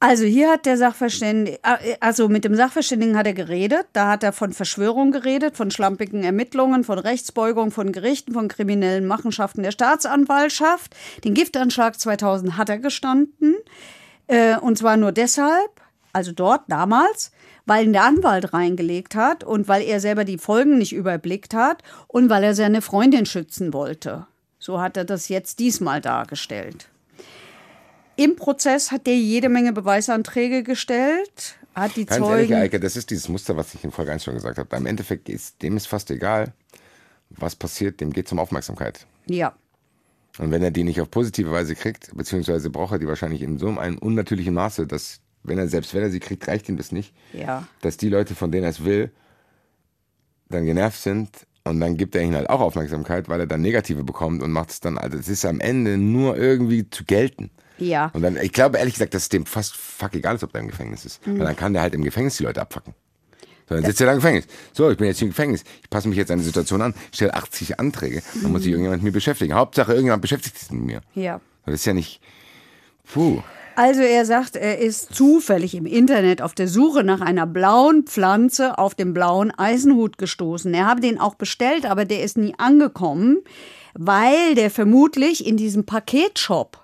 [0.00, 3.86] Also hier hat der Sachverständige, äh, also mit dem Sachverständigen hat er geredet.
[3.92, 9.06] Da hat er von Verschwörung geredet, von schlampigen Ermittlungen, von Rechtsbeugung, von Gerichten, von kriminellen
[9.06, 10.96] Machenschaften der Staatsanwaltschaft.
[11.22, 13.54] Den Giftanschlag 2000 hat er gestanden.
[14.26, 15.70] Äh, und zwar nur deshalb,
[16.12, 17.30] also dort damals,
[17.66, 21.82] weil ihn der Anwalt reingelegt hat und weil er selber die Folgen nicht überblickt hat
[22.08, 24.26] und weil er seine Freundin schützen wollte.
[24.58, 26.88] So hat er das jetzt diesmal dargestellt.
[28.16, 32.62] Im Prozess hat er jede Menge Beweisanträge gestellt, hat die Ganz ehrlich, Zeugen.
[32.62, 34.76] Eike, das ist dieses Muster, was ich in Folge 1 schon gesagt habe.
[34.76, 36.52] Im Endeffekt ist dem ist fast egal,
[37.30, 39.06] was passiert, dem geht es um Aufmerksamkeit.
[39.26, 39.54] Ja,
[40.38, 43.58] Und wenn er die nicht auf positive Weise kriegt, beziehungsweise braucht er die wahrscheinlich in
[43.58, 46.92] so einem unnatürlichen Maße, dass, wenn er, selbst wenn er sie kriegt, reicht ihm das
[46.92, 47.66] nicht, ja.
[47.80, 49.10] dass die Leute, von denen er es will,
[50.48, 51.30] dann genervt sind
[51.64, 54.70] und dann gibt er ihnen halt auch Aufmerksamkeit, weil er dann Negative bekommt und macht
[54.70, 57.50] es dann, also es ist am Ende nur irgendwie zu gelten.
[57.78, 58.10] Ja.
[58.12, 60.60] Und dann, ich glaube ehrlich gesagt, dass es dem fast fuck egal ist, ob der
[60.60, 61.26] im Gefängnis ist.
[61.26, 61.38] Mhm.
[61.38, 62.94] Weil dann kann der halt im Gefängnis die Leute abfacken.
[63.68, 64.46] So, dann sitzt er da im Gefängnis.
[64.72, 65.64] So, ich bin jetzt im Gefängnis.
[65.82, 68.74] Ich passe mich jetzt an die Situation an, stelle 80 Anträge, dann muss sich Mhm.
[68.74, 69.54] irgendjemand mit mir beschäftigen.
[69.54, 71.00] Hauptsache, irgendjemand beschäftigt sich mit mir.
[71.14, 71.40] Ja.
[71.64, 72.20] Das ist ja nicht.
[73.12, 73.42] Puh.
[73.76, 78.78] Also er sagt, er ist zufällig im Internet auf der Suche nach einer blauen Pflanze
[78.78, 80.72] auf den blauen Eisenhut gestoßen.
[80.74, 83.38] Er habe den auch bestellt, aber der ist nie angekommen,
[83.94, 86.78] weil der vermutlich in diesem Paketshop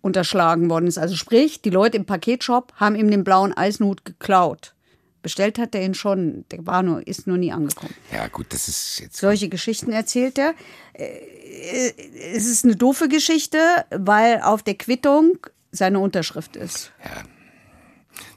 [0.00, 0.98] unterschlagen worden ist.
[0.98, 4.74] Also sprich, die Leute im Paketshop haben ihm den blauen Eisenhut geklaut.
[5.22, 7.92] Bestellt hat er ihn schon, der war nur, ist nur nie angekommen.
[8.12, 9.16] Ja, gut, das ist jetzt.
[9.16, 10.54] Solche Geschichten erzählt er.
[10.92, 11.90] Äh,
[12.32, 13.58] Es ist eine doofe Geschichte,
[13.90, 15.38] weil auf der Quittung
[15.76, 16.92] seine Unterschrift ist.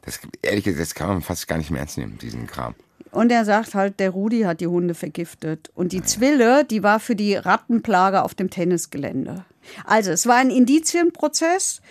[0.04, 2.76] Das, ehrlich gesagt, das kann man fast gar nicht mehr ernst nehmen, diesen Kram.
[3.12, 5.72] Und er sagt halt, der Rudi hat die Hunde vergiftet.
[5.74, 9.46] Und die Zwille, die war für die Rattenplage auf dem Tennisgelände.
[9.86, 11.82] Also, es war ein Indizienprozess,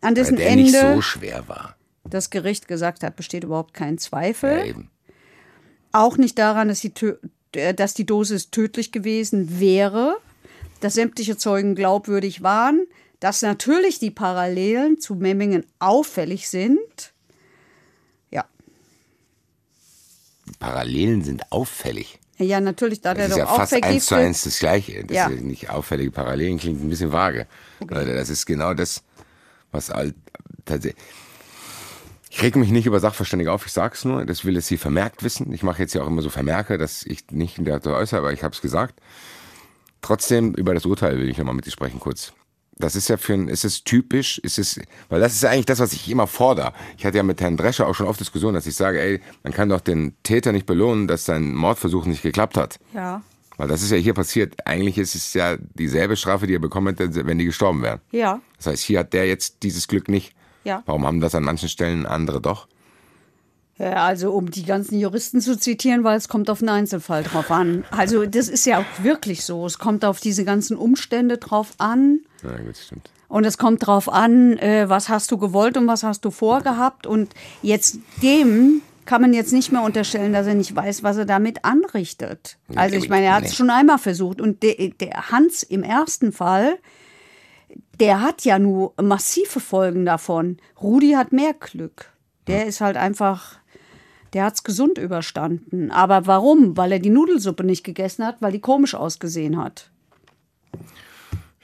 [0.00, 1.76] an Weil dessen der Ende nicht so schwer war.
[2.04, 4.66] das Gericht gesagt hat, besteht überhaupt kein Zweifel.
[4.66, 4.74] Ja.
[5.92, 6.92] Auch nicht daran, dass die,
[7.54, 10.16] äh, dass die Dosis tödlich gewesen wäre,
[10.80, 12.86] dass sämtliche Zeugen glaubwürdig waren,
[13.24, 17.14] dass natürlich die Parallelen zu Memmingen auffällig sind.
[18.30, 18.44] Ja,
[20.58, 22.18] Parallelen sind auffällig.
[22.36, 24.18] ja natürlich, da der Das ist doch ja auch fast eins zu vergiftet.
[24.18, 25.04] eins das Gleiche.
[25.04, 25.26] Das Ja.
[25.28, 27.46] ist nicht auffällige Parallelen, klingt ein bisschen vage.
[27.80, 29.02] Leute, das ist genau das,
[29.72, 29.86] was
[30.66, 31.02] tatsächlich.
[32.28, 35.22] Ich reg mich nicht über Sachverständige auf, ich sag's nur, das will es Sie vermerkt
[35.22, 35.50] wissen.
[35.54, 38.18] Ich mache jetzt ja auch immer so Vermerke, dass ich nicht in der Art äußere,
[38.18, 39.00] aber ich habe es gesagt.
[40.02, 42.34] Trotzdem, über das Urteil will ich nochmal mit dir sprechen kurz.
[42.76, 45.66] Das ist ja für ein, ist es typisch, ist es, weil das ist ja eigentlich
[45.66, 46.72] das, was ich immer fordere.
[46.98, 49.52] Ich hatte ja mit Herrn Drescher auch schon oft Diskussionen, dass ich sage, ey, man
[49.52, 52.80] kann doch den Täter nicht belohnen, dass sein Mordversuch nicht geklappt hat.
[52.92, 53.22] Ja,
[53.56, 54.54] Weil das ist ja hier passiert.
[54.66, 58.00] Eigentlich ist es ja dieselbe Strafe, die er bekommen hätte, wenn die gestorben wären.
[58.10, 60.34] ja, Das heißt, hier hat der jetzt dieses Glück nicht.
[60.64, 60.82] Ja.
[60.86, 62.66] Warum haben das an manchen Stellen andere doch?
[63.78, 67.50] Ja, also um die ganzen Juristen zu zitieren, weil es kommt auf den Einzelfall drauf
[67.50, 67.84] an.
[67.90, 69.66] Also das ist ja auch wirklich so.
[69.66, 72.20] Es kommt auf diese ganzen Umstände drauf an.
[72.42, 73.10] Ja, gut, stimmt.
[73.28, 77.04] Und es kommt drauf an, äh, was hast du gewollt und was hast du vorgehabt.
[77.04, 81.24] Und jetzt dem kann man jetzt nicht mehr unterstellen, dass er nicht weiß, was er
[81.24, 82.58] damit anrichtet.
[82.76, 84.40] Also ich meine, er hat es schon einmal versucht.
[84.40, 86.78] Und der, der Hans im ersten Fall,
[87.98, 90.58] der hat ja nur massive Folgen davon.
[90.80, 92.12] Rudi hat mehr Glück.
[92.46, 93.58] Der ist halt einfach,
[94.34, 95.90] der hat es gesund überstanden.
[95.90, 96.76] Aber warum?
[96.76, 99.90] Weil er die Nudelsuppe nicht gegessen hat, weil die komisch ausgesehen hat.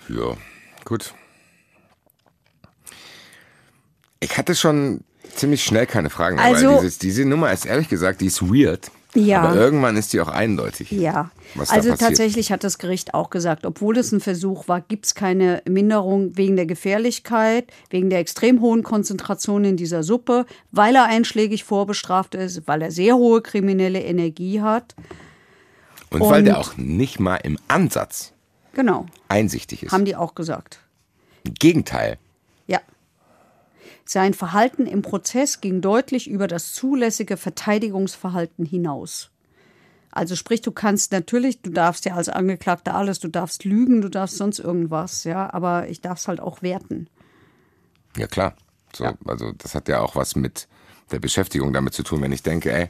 [0.09, 0.37] Ja,
[0.85, 1.15] gut.
[4.21, 5.03] Ich hatte schon
[5.35, 8.43] ziemlich schnell keine Fragen mehr, Also- weil dieses, diese Nummer ist ehrlich gesagt, die ist
[8.43, 8.91] weird.
[9.15, 9.43] Ja.
[9.43, 10.91] Aber irgendwann ist die auch eindeutig.
[10.93, 11.31] Ja,
[11.69, 15.63] also tatsächlich hat das Gericht auch gesagt, obwohl es ein Versuch war, gibt es keine
[15.69, 21.65] Minderung wegen der Gefährlichkeit, wegen der extrem hohen Konzentration in dieser Suppe, weil er einschlägig
[21.65, 24.95] vorbestraft ist, weil er sehr hohe kriminelle Energie hat.
[26.11, 28.33] Und, weil der Und- auch nicht mal im Ansatz
[28.73, 29.93] Genau, einsichtig ist.
[29.93, 30.81] haben die auch gesagt.
[31.45, 32.19] Im Gegenteil.
[32.67, 32.81] Ja.
[34.05, 39.31] Sein Verhalten im Prozess ging deutlich über das zulässige Verteidigungsverhalten hinaus.
[40.13, 44.09] Also sprich, du kannst natürlich, du darfst ja als Angeklagter alles, du darfst lügen, du
[44.09, 47.09] darfst sonst irgendwas, ja, aber ich darf es halt auch werten.
[48.17, 48.55] Ja, klar.
[48.95, 49.15] So, Ja.
[49.25, 50.67] Also das hat ja auch was mit
[51.13, 52.89] der Beschäftigung damit zu tun, wenn ich denke, ey,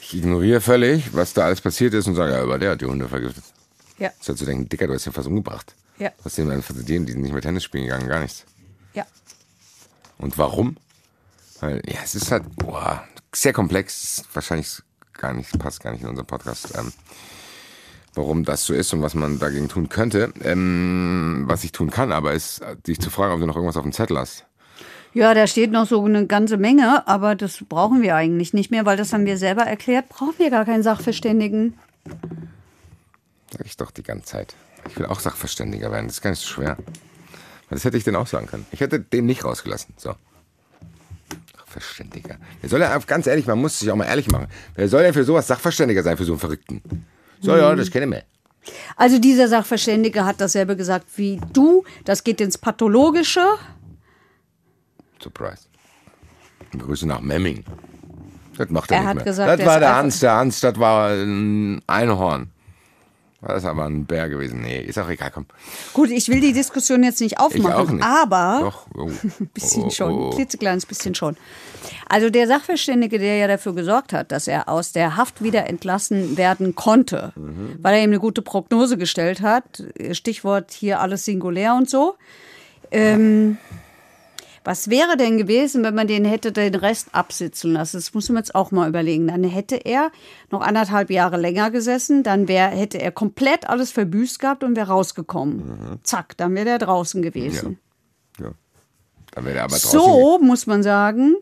[0.00, 2.86] ich ignoriere völlig, was da alles passiert ist und sage, ja, aber der hat die
[2.86, 3.44] Hunde vergiftet.
[3.98, 5.74] Ja, Statt zu denken, Dicker, du hast den fast umgebracht.
[5.98, 8.44] ja, Was dem dann verdient, die sind nicht mehr Tennis spielen gegangen, gar nichts.
[8.94, 9.06] ja.
[10.18, 10.76] Und warum?
[11.60, 14.80] Weil, ja, es ist halt, boah, sehr komplex, wahrscheinlich
[15.20, 16.92] gar nicht, passt gar nicht in unseren Podcast, ähm,
[18.14, 20.32] warum das so ist und was man dagegen tun könnte.
[20.42, 23.84] Ähm, was ich tun kann, aber ist, dich zu fragen, ob du noch irgendwas auf
[23.84, 24.46] dem Zettel hast.
[25.12, 28.86] Ja, da steht noch so eine ganze Menge, aber das brauchen wir eigentlich nicht mehr,
[28.86, 30.08] weil das haben wir selber erklärt.
[30.08, 31.74] Brauchen wir gar keinen Sachverständigen.
[33.50, 34.54] Sag ich doch die ganze Zeit.
[34.88, 36.76] Ich will auch Sachverständiger werden, das ist gar nicht so schwer.
[37.68, 38.66] Das hätte ich denn auch sagen können.
[38.72, 39.94] Ich hätte den nicht rausgelassen.
[39.96, 40.14] So.
[41.70, 42.36] Sachverständiger.
[42.60, 44.48] Wer soll ja, ganz ehrlich, man muss sich auch mal ehrlich machen.
[44.74, 46.82] Wer soll denn für sowas Sachverständiger sein, für so einen Verrückten?
[47.40, 48.72] So, ja, das kenne ich.
[48.96, 51.84] Also dieser Sachverständige hat dasselbe gesagt wie du.
[52.04, 53.44] Das geht ins Pathologische.
[55.22, 55.62] Surprise.
[56.76, 57.64] Grüße nach Memming.
[58.58, 59.24] Das macht er, Er nicht hat mehr.
[59.24, 60.20] gesagt, das war der Hans.
[60.20, 62.50] Der Hans, das war ein Einhorn.
[63.42, 64.60] War das aber ein Bär gewesen?
[64.60, 65.46] Nee, ist auch egal, komm.
[65.94, 68.04] Gut, ich will die Diskussion jetzt nicht Ich aufmachen, auch nicht.
[68.04, 69.06] aber Doch, oh.
[69.40, 70.30] ein bisschen Oh, schon, oh, oh.
[70.36, 71.36] klitzekleines bisschen schon.
[72.08, 76.36] Also der Sachverständige, der ja dafür gesorgt hat, dass er aus der Haft wieder entlassen
[76.36, 77.78] werden konnte, Mhm.
[77.80, 79.82] weil er ihm eine gute Prognose gestellt hat,
[80.12, 82.16] Stichwort hier alles singulär und so.
[82.90, 83.56] Ähm,
[84.64, 87.96] was wäre denn gewesen, wenn man den hätte den Rest absitzen lassen?
[87.96, 89.28] Das muss man jetzt auch mal überlegen.
[89.28, 90.10] Dann hätte er
[90.50, 94.88] noch anderthalb Jahre länger gesessen, dann wär, hätte er komplett alles verbüßt gehabt und wäre
[94.88, 95.98] rausgekommen.
[96.02, 97.78] Zack, dann wäre er draußen gewesen.
[98.38, 98.50] Ja.
[99.32, 99.98] Dann wäre er aber draußen.
[99.98, 101.36] So, muss man sagen,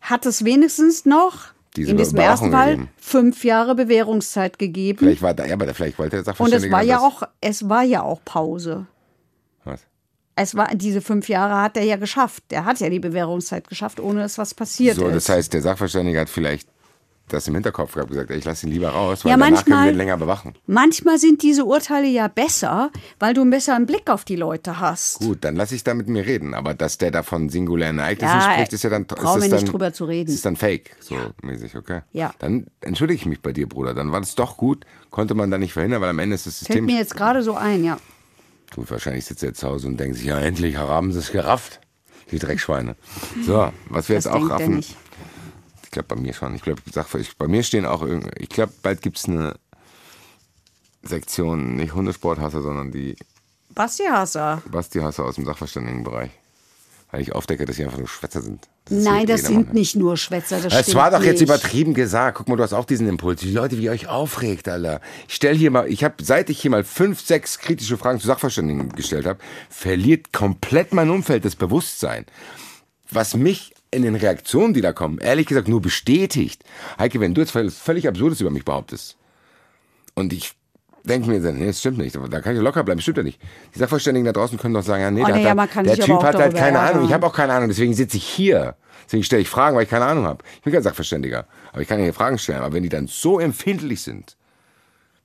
[0.00, 2.90] hat es wenigstens noch Diese in diesem ersten Fall gegeben.
[2.96, 4.98] fünf Jahre Bewährungszeit gegeben.
[4.98, 7.84] Vielleicht war da, ja, aber vielleicht wollte der Und es war ja auch, es war
[7.84, 8.86] ja auch Pause.
[9.64, 9.80] Was?
[10.42, 12.42] Es war, diese fünf Jahre hat er ja geschafft.
[12.50, 15.14] Der hat ja die Bewährungszeit geschafft, ohne dass was passiert So, ist.
[15.14, 16.66] das heißt, der Sachverständige hat vielleicht
[17.28, 19.84] das im Hinterkopf gehabt, gesagt, ich lasse ihn lieber raus, weil Ja, danach können manchmal-
[19.86, 20.54] wir ihn länger bewachen.
[20.66, 25.20] Manchmal sind diese Urteile ja besser, weil du einen besseren Blick auf die Leute hast.
[25.20, 26.54] Gut, dann lasse ich da mit mir reden.
[26.54, 29.48] Aber dass der da von singulären Ereignissen Ja, spricht, ist ja dann, brauchen das wir
[29.50, 30.32] dann nicht drüber zu reden.
[30.32, 32.00] Ist dann fake, so mäßig, okay?
[32.12, 32.32] Ja.
[32.40, 33.94] Dann entschuldige ich mich bei dir, Bruder.
[33.94, 36.54] Dann war das doch gut, konnte man da nicht verhindern, weil am Ende ist das
[36.56, 36.86] Fällt System.
[36.86, 37.98] mir jetzt gerade so ein, ja.
[38.74, 41.32] Gut, wahrscheinlich sitzt er jetzt zu Hause und denkt sich, ja, endlich haben sie es
[41.32, 41.80] gerafft.
[42.30, 42.94] Die Dreckschweine.
[43.44, 44.78] So, was wir Das jetzt auch raffen.
[44.78, 46.54] Ich glaube, bei mir schon.
[46.54, 46.80] Ich glaube,
[47.38, 48.30] bei mir stehen auch irgendwie.
[48.38, 49.56] Ich glaube, bald gibt es eine
[51.02, 53.16] Sektion, nicht Hundesporthasser, sondern die
[53.74, 54.62] Basti Hasser.
[54.70, 56.30] Basti-Hasser aus dem Sachverständigenbereich.
[57.12, 58.68] Weil ich aufdecke, dass sie einfach nur Schwätzer sind.
[58.84, 59.52] Das Nein, das Mann.
[59.52, 61.48] sind nicht nur Schwätzer, das Es stimmt war doch jetzt nicht.
[61.48, 62.38] übertrieben gesagt.
[62.38, 63.40] Guck mal, du hast auch diesen Impuls.
[63.40, 65.00] Die Leute, wie ihr euch aufregt, Alter.
[65.26, 68.26] Ich stell hier mal, ich habe, seit ich hier mal fünf, sechs kritische Fragen zu
[68.28, 72.26] Sachverständigen gestellt habe, verliert komplett mein Umfeld das Bewusstsein.
[73.10, 76.62] Was mich in den Reaktionen, die da kommen, ehrlich gesagt nur bestätigt.
[76.96, 79.16] Heike, wenn du jetzt völlig Absurdes über mich behauptest
[80.14, 80.52] und ich
[81.04, 83.18] denke mir, dann, nee, das stimmt nicht, aber da kann ich locker bleiben, das stimmt
[83.18, 83.40] ja nicht.
[83.74, 85.96] Die Sachverständigen da draußen können doch sagen, ja, nee, Oh, der, nee, ja, kann der
[85.96, 88.76] Typ hat halt keine Ahnung, ich habe auch keine Ahnung, deswegen sitze ich hier.
[89.06, 90.44] Deswegen stelle ich Fragen, weil ich keine Ahnung habe.
[90.56, 92.60] Ich bin kein Sachverständiger, aber ich kann ja hier Fragen stellen.
[92.60, 94.36] Aber wenn die dann so empfindlich sind,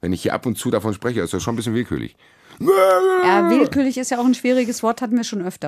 [0.02, 2.16] wenn ich hier ab und zu davon spreche, ist das schon ein bisschen willkürlich.
[2.60, 5.68] Ja, willkürlich ist ja auch ein schwieriges Wort, hatten wir schon öfter.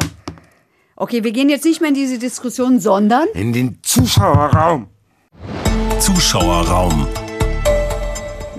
[0.95, 4.87] Okay, wir gehen jetzt nicht mehr in diese Diskussion, sondern In den Zuschauerraum.
[5.99, 7.07] Zuschauerraum.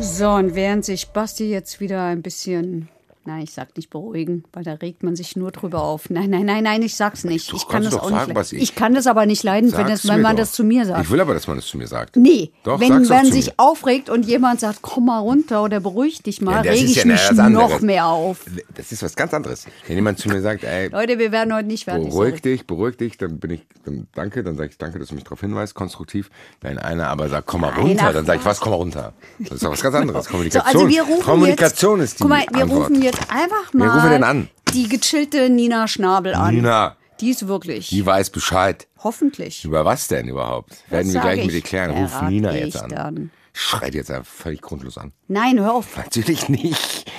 [0.01, 2.88] So, und während sich Basti jetzt wieder ein bisschen,
[3.29, 6.11] nein, ich sag nicht beruhigen, weil da regt man sich nur drüber auf.
[6.11, 7.53] Nein, nein, nein, nein, ich sag's nicht.
[7.53, 8.35] Du Ich kann das auch sagen, nicht.
[8.35, 8.57] Basti.
[8.57, 10.43] Ich kann das aber nicht leiden, wenn, das, wenn man doch.
[10.43, 11.05] das zu mir sagt.
[11.05, 12.16] Ich will aber, dass man das zu mir sagt.
[12.16, 13.55] Nee, Doch, wenn, zu sich mir.
[13.59, 17.05] aufregt und jemand sagt, komm mal runter oder beruhig dich mal, Ja, ist ich ja
[17.07, 18.41] mich noch mehr auf.
[18.74, 19.66] Das ist was ganz anderes.
[19.87, 22.09] Wenn jemand zu mir sagt, ey, Leute, wir werden heute nicht fertig.
[22.09, 22.41] beruhig sorry.
[22.41, 25.24] dich, beruhig dich, dann bin ich, dann danke, dann sage ich danke, dass du mich
[25.24, 26.31] darauf hinweist, konstruktiv.
[26.61, 29.12] Wenn einer aber sagt, komm mal Nein, runter, dann sage ich, was, komm mal runter.
[29.39, 30.24] Das ist doch was ganz anderes.
[30.24, 30.74] So, Kommunikation.
[30.83, 32.81] also wir rufen Kommunikation jetzt, ist die Guck mal, wir Antwort.
[32.91, 34.48] rufen jetzt einfach mal rufen wir denn an?
[34.72, 36.54] die gechillte Nina Schnabel an.
[36.54, 37.88] Nina, Die ist wirklich.
[37.88, 38.86] die weiß Bescheid.
[39.02, 39.64] Hoffentlich.
[39.64, 40.76] Über was denn überhaupt?
[40.90, 41.92] Werden wir gleich mit dir klären.
[41.92, 42.90] Ja, Ruf Nina jetzt an.
[42.90, 43.30] dann.
[43.52, 45.12] Schreit jetzt einfach völlig grundlos an.
[45.26, 45.96] Nein, hör auf.
[45.96, 47.10] Natürlich nicht.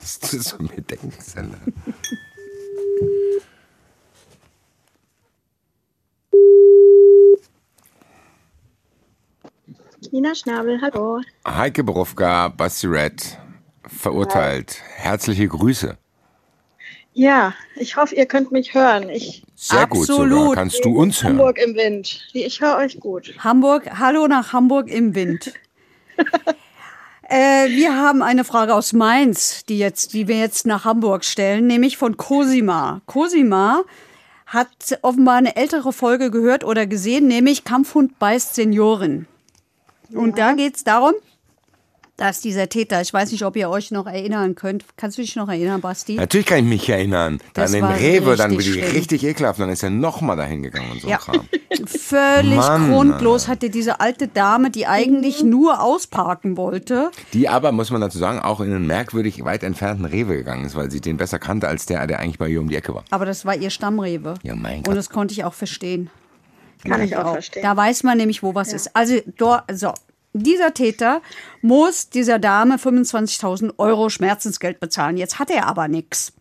[0.00, 1.58] Was ist das so mit Denkensender?
[10.10, 11.20] Nina Schnabel, hallo.
[11.46, 13.38] Heike Borowka, Basti Red,
[13.96, 14.78] verurteilt.
[14.96, 15.96] Herzliche Grüße.
[17.14, 19.10] Ja, ich hoffe, ihr könnt mich hören.
[19.10, 20.24] Ich Sehr gut sogar.
[20.24, 20.54] Absolut.
[20.54, 21.38] Kannst du uns hören?
[21.38, 22.28] Hamburg im Wind.
[22.32, 23.34] Ich höre euch gut.
[23.38, 25.52] Hamburg, hallo nach Hamburg im Wind.
[27.28, 31.66] äh, wir haben eine Frage aus Mainz, die, jetzt, die wir jetzt nach Hamburg stellen,
[31.66, 33.02] nämlich von Cosima.
[33.04, 33.82] Cosima
[34.46, 39.26] hat offenbar eine ältere Folge gehört oder gesehen, nämlich Kampfhund beißt Seniorin.
[40.12, 41.14] Und da geht es darum,
[42.22, 45.34] dass dieser Täter, ich weiß nicht, ob ihr euch noch erinnern könnt, kannst du dich
[45.34, 46.14] noch erinnern, Basti?
[46.14, 47.38] Natürlich kann ich mich erinnern.
[47.54, 48.90] Dann Das den war Rewe, dann die schlimm.
[48.92, 49.58] richtig ekelhaft.
[49.58, 51.16] Dann ist er nochmal dahin gegangen und so Ja.
[51.18, 51.48] Kram.
[51.86, 57.90] Völlig Mann, grundlos hatte diese alte Dame, die eigentlich nur ausparken wollte, Die aber, muss
[57.90, 61.16] man dazu sagen, auch in einen merkwürdig weit entfernten Rewe gegangen ist, weil sie den
[61.16, 63.04] besser kannte als der, der eigentlich bei ihr um die Ecke war.
[63.10, 64.34] aber das war ihr Stammrewe.
[64.42, 64.96] Ja, mein Und Gott.
[64.96, 66.08] das konnte ich auch verstehen.
[66.86, 67.62] Kann ich auch verstehen.
[67.62, 68.94] Da weiß man nämlich, wo was ist.
[68.94, 69.92] Also, dort, so.
[70.34, 71.20] Dieser Täter
[71.60, 75.16] muss dieser Dame 25.000 Euro Schmerzensgeld bezahlen.
[75.16, 76.32] Jetzt hat er aber nichts.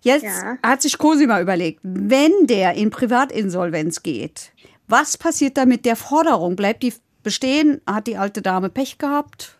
[0.00, 0.56] Jetzt Ja.
[0.62, 4.52] hat sich Cosima überlegt, wenn der in Privatinsolvenz geht,
[4.86, 6.56] was passiert da mit der Forderung?
[6.56, 7.82] Bleibt die bestehen?
[7.86, 9.57] Hat die alte Dame Pech gehabt?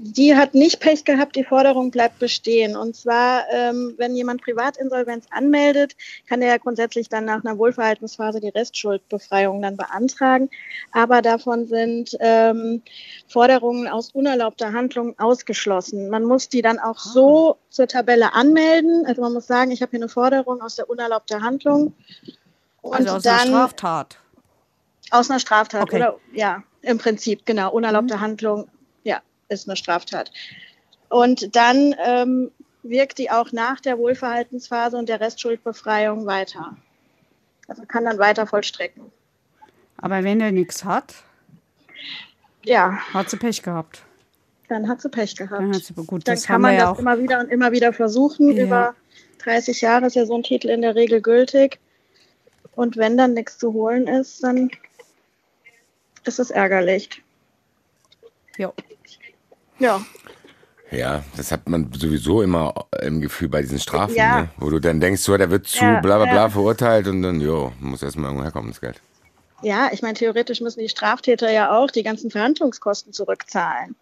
[0.00, 2.76] Die hat nicht Pech gehabt, die Forderung bleibt bestehen.
[2.76, 5.96] Und zwar, ähm, wenn jemand Privatinsolvenz anmeldet,
[6.28, 10.50] kann er ja grundsätzlich dann nach einer Wohlverhaltensphase die Restschuldbefreiung dann beantragen.
[10.92, 12.82] Aber davon sind ähm,
[13.26, 16.08] Forderungen aus unerlaubter Handlung ausgeschlossen.
[16.10, 19.04] Man muss die dann auch so zur Tabelle anmelden.
[19.04, 21.92] Also man muss sagen, ich habe hier eine Forderung aus der unerlaubter Handlung.
[22.82, 24.18] Und Also aus dann einer Straftat.
[25.10, 25.96] aus einer Straftat, Okay.
[25.96, 26.16] oder?
[26.32, 27.72] Ja, im Prinzip, genau.
[27.72, 28.68] Unerlaubte Handlung,
[29.02, 30.30] ja, ist eine Straftat.
[31.08, 32.50] Und dann ähm,
[32.82, 36.76] wirkt die auch nach der Wohlverhaltensphase und der Restschuldbefreiung weiter.
[37.66, 39.04] Also kann dann weiter vollstrecken.
[39.98, 41.14] Aber wenn der nichts hat,
[42.64, 44.02] Ja, hat sie Pech gehabt.
[44.68, 45.60] dann hat sie Pech gehabt.
[45.60, 46.98] Dann hat sie, gut, dann das kann man ja das auch.
[46.98, 48.56] immer wieder und immer wieder versuchen.
[48.56, 48.64] Ja.
[48.64, 48.94] Über
[49.42, 51.78] 30 Jahre ist ja so ein Titel in der Regel gültig.
[52.72, 54.70] Und wenn dann nichts zu holen ist, dann
[56.24, 57.22] ist es ärgerlich.
[58.56, 58.72] Jo.
[59.78, 60.00] Ja,
[60.90, 62.72] Ja, das hat man sowieso immer
[63.02, 64.40] im Gefühl bei diesen Strafen, Ja.
[64.42, 64.48] ne?
[64.56, 66.48] wo du dann denkst, so, der wird zu Ja, bla bla bla ja.
[66.48, 69.00] verurteilt und dann, jo, muss erstmal irgendwo herkommen, das Geld.
[69.62, 73.96] Ja, ich meine, theoretisch müssen die Straftäter ja auch die ganzen Verhandlungskosten zurückzahlen.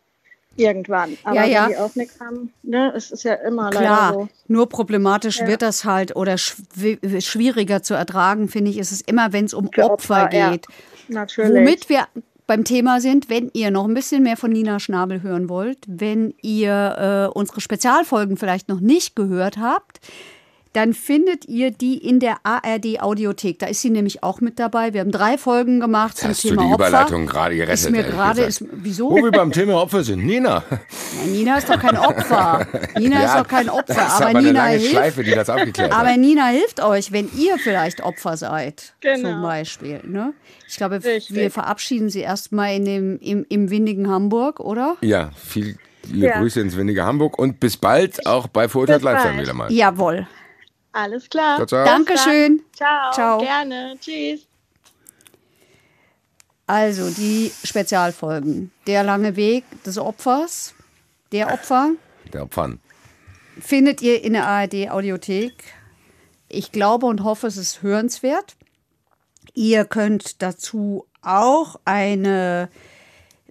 [0.58, 1.18] Irgendwann.
[1.24, 1.62] Aber Ja, ja.
[1.64, 4.28] wenn die auch nichts haben, ne, es ist ja immer Klar, leider so.
[4.48, 5.46] nur problematisch Ja.
[5.48, 9.54] wird das halt oder schw schwieriger zu ertragen, finde ich, ist es immer, wenn es
[9.54, 10.50] um Opfer, Opfer, ja.
[10.52, 10.66] geht.
[11.08, 11.52] Natürlich.
[11.52, 12.06] Womit wir
[12.46, 16.34] beim Thema sind, wenn ihr noch ein bisschen mehr von Nina Schnabel hören wollt, wenn
[16.42, 20.00] ihr äh, unsere Spezialfolgen vielleicht noch nicht gehört habt,
[20.76, 23.58] dann findet ihr die in der ARD Audiothek.
[23.58, 24.92] Da ist sie nämlich auch mit dabei.
[24.92, 26.88] Wir haben drei Folgen gemacht zum Hast du Thema die Opfer.
[26.88, 27.74] Überleitung gerade gerettet?
[27.86, 29.10] Ist mir gerade, ist, wieso?
[29.10, 30.26] Wo wir beim Thema Opfer sind.
[30.26, 30.62] Nina.
[30.70, 32.66] Ja, Nina ist doch kein Opfer.
[32.98, 33.94] Nina ist doch kein Opfer.
[33.94, 34.90] Das ist aber aber eine Nina lange hilft.
[34.92, 35.98] Schleife, die das aufgeklärt hat.
[35.98, 39.30] Aber Nina hilft euch, wenn ihr vielleicht Opfer seid, Genau.
[39.30, 40.00] zum Beispiel.
[40.04, 40.34] Ne?
[40.68, 41.34] Ich glaube, Richtig.
[41.34, 44.96] wir verabschieden sie erstmal in dem, im, im windigen Hamburg, oder?
[45.00, 45.76] Ja, viele
[46.12, 46.38] Ja.
[46.38, 49.72] Grüße ins windige Hamburg und bis bald auch bei Verurteilt Bis Live dann wieder mal.
[49.72, 50.26] Jawohl.
[50.96, 51.56] Alles klar.
[51.56, 51.84] Ciao, ciao.
[51.84, 52.62] Dankeschön.
[52.74, 53.12] Ciao.
[53.12, 53.38] Ciao.
[53.38, 53.98] Gerne.
[54.00, 54.46] Tschüss.
[56.66, 58.72] Also die Spezialfolgen.
[58.86, 60.74] Der lange Weg des Opfers,
[61.32, 61.90] der Opfer,
[62.32, 62.80] Der Opfern.
[63.60, 65.52] findet ihr in der ARD Audiothek.
[66.48, 68.56] Ich glaube und hoffe, es ist hörenswert.
[69.52, 72.68] Ihr könnt dazu auch eine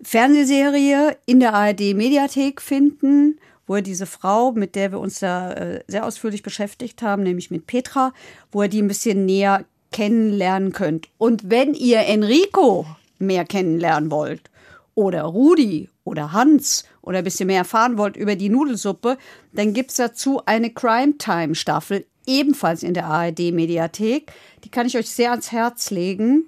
[0.01, 5.51] Fernsehserie in der ARD Mediathek finden, wo ihr diese Frau, mit der wir uns da
[5.53, 8.13] äh, sehr ausführlich beschäftigt haben, nämlich mit Petra,
[8.51, 11.07] wo ihr die ein bisschen näher kennenlernen könnt.
[11.17, 12.85] Und wenn ihr Enrico
[13.17, 14.49] mehr kennenlernen wollt
[14.93, 19.17] oder Rudi oder Hans oder ein bisschen mehr erfahren wollt über die Nudelsuppe,
[19.53, 24.31] dann gibt es dazu eine Crime Time Staffel, ebenfalls in der ARD Mediathek.
[24.63, 26.45] Die kann ich euch sehr ans Herz legen.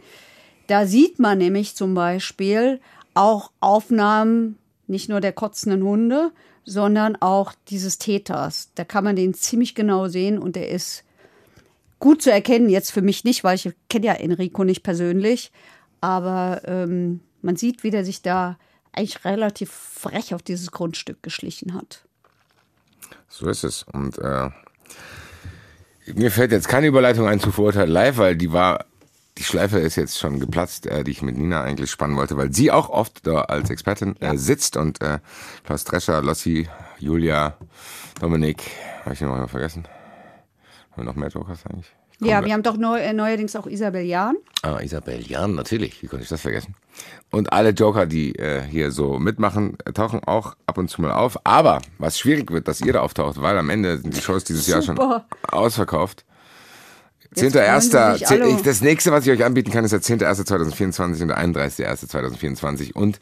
[0.67, 2.81] Da sieht man nämlich zum Beispiel
[3.13, 4.57] auch Aufnahmen
[4.87, 6.31] nicht nur der kotzenden Hunde,
[6.67, 8.71] sondern auch dieses Täters.
[8.75, 11.05] Da kann man den ziemlich genau sehen und der ist
[11.97, 12.69] gut zu erkennen.
[12.69, 15.53] Jetzt für mich nicht, weil ich kenne ja Enrico nicht persönlich.
[16.01, 18.59] Aber ähm, man sieht, wie der sich da
[18.91, 22.03] eigentlich relativ frech auf dieses Grundstück geschlichen hat.
[23.29, 23.83] So ist es.
[23.83, 24.49] Und äh,
[26.15, 28.85] mir fällt jetzt keine Überleitung ein zu Verurteilt Live, weil die war,
[29.37, 32.53] die Schleife ist jetzt schon geplatzt, äh, die ich mit Nina eigentlich spannen wollte, weil
[32.53, 35.19] sie auch oft da als Expertin äh, sitzt und äh,
[35.65, 36.67] Klaus Drescher, Lossi,
[36.99, 37.55] Julia,
[38.19, 38.63] Dominik,
[39.03, 39.87] habe ich noch mal vergessen?
[40.91, 41.93] Haben wir noch mehr Jokers eigentlich?
[42.19, 44.37] Ich Ja, wir haben doch neu, äh, neuerdings auch Isabel Jahn.
[44.63, 46.01] Ah, Isabel Jan, natürlich.
[46.01, 46.73] Wie konnte ich das vergessen?
[47.29, 51.11] Und alle Joker, die äh, hier so mitmachen, äh, tauchen auch ab und zu mal
[51.11, 51.37] auf.
[51.43, 54.65] Aber was schwierig wird, dass ihr da auftaucht, weil am Ende sind die Shows dieses
[54.65, 54.99] Jahr schon
[55.51, 56.25] ausverkauft.
[57.35, 57.91] Jetzt 10.1.
[57.91, 58.49] freuen sie sich alle.
[58.49, 63.19] ich- Das nächste, was ich euch anbieten kann, ist der 10.1.2024 und der 31.1.2024 und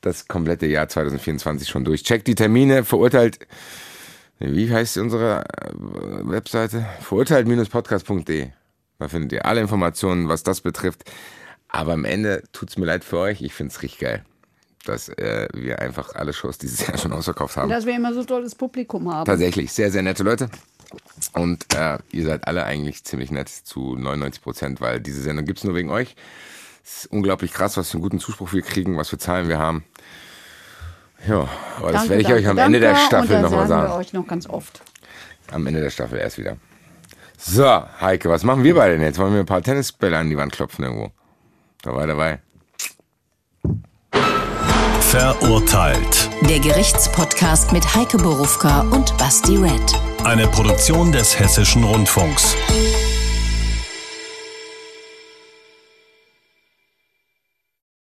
[0.00, 2.02] das komplette Jahr 2024 schon durch.
[2.04, 3.38] Checkt die Termine, verurteilt,
[4.38, 5.70] wie heißt unsere äh,
[6.28, 6.84] Webseite?
[7.00, 8.48] Verurteilt-podcast.de.
[8.98, 11.04] Da findet ihr alle Informationen, was das betrifft.
[11.68, 13.42] Aber am Ende tut's mir leid für euch.
[13.42, 14.24] Ich find's richtig geil,
[14.84, 17.70] dass äh, wir einfach alle Shows dieses Jahr schon ausverkauft haben.
[17.70, 19.24] Dass wir immer so tolles Publikum haben.
[19.26, 20.48] Tatsächlich, sehr, sehr nette Leute.
[21.32, 25.64] Und äh, ihr seid alle eigentlich ziemlich nett zu 99 Prozent, weil diese Sendung gibt's
[25.64, 26.16] nur wegen euch.
[26.84, 29.58] Es ist unglaublich krass, was für einen guten Zuspruch wir kriegen, was für Zahlen wir
[29.58, 29.84] haben.
[31.26, 32.76] Ja, aber das Danke, werde ich danke, euch am danke.
[32.76, 33.82] Ende der Staffel und nochmal das sagen.
[33.82, 33.92] sagen.
[33.92, 34.82] wir euch noch ganz oft.
[35.50, 36.56] Am Ende der Staffel erst wieder.
[37.38, 37.64] So,
[38.00, 39.18] Heike, was machen wir beide denn jetzt?
[39.18, 41.10] Wollen wir ein paar Tennisbälle an die Wand klopfen irgendwo?
[41.82, 42.38] Dabei, dabei.
[45.00, 46.30] Verurteilt.
[46.48, 50.03] Der Gerichtspodcast mit Heike Borufka und Basti Red.
[50.24, 52.56] Eine Produktion des Hessischen Rundfunks.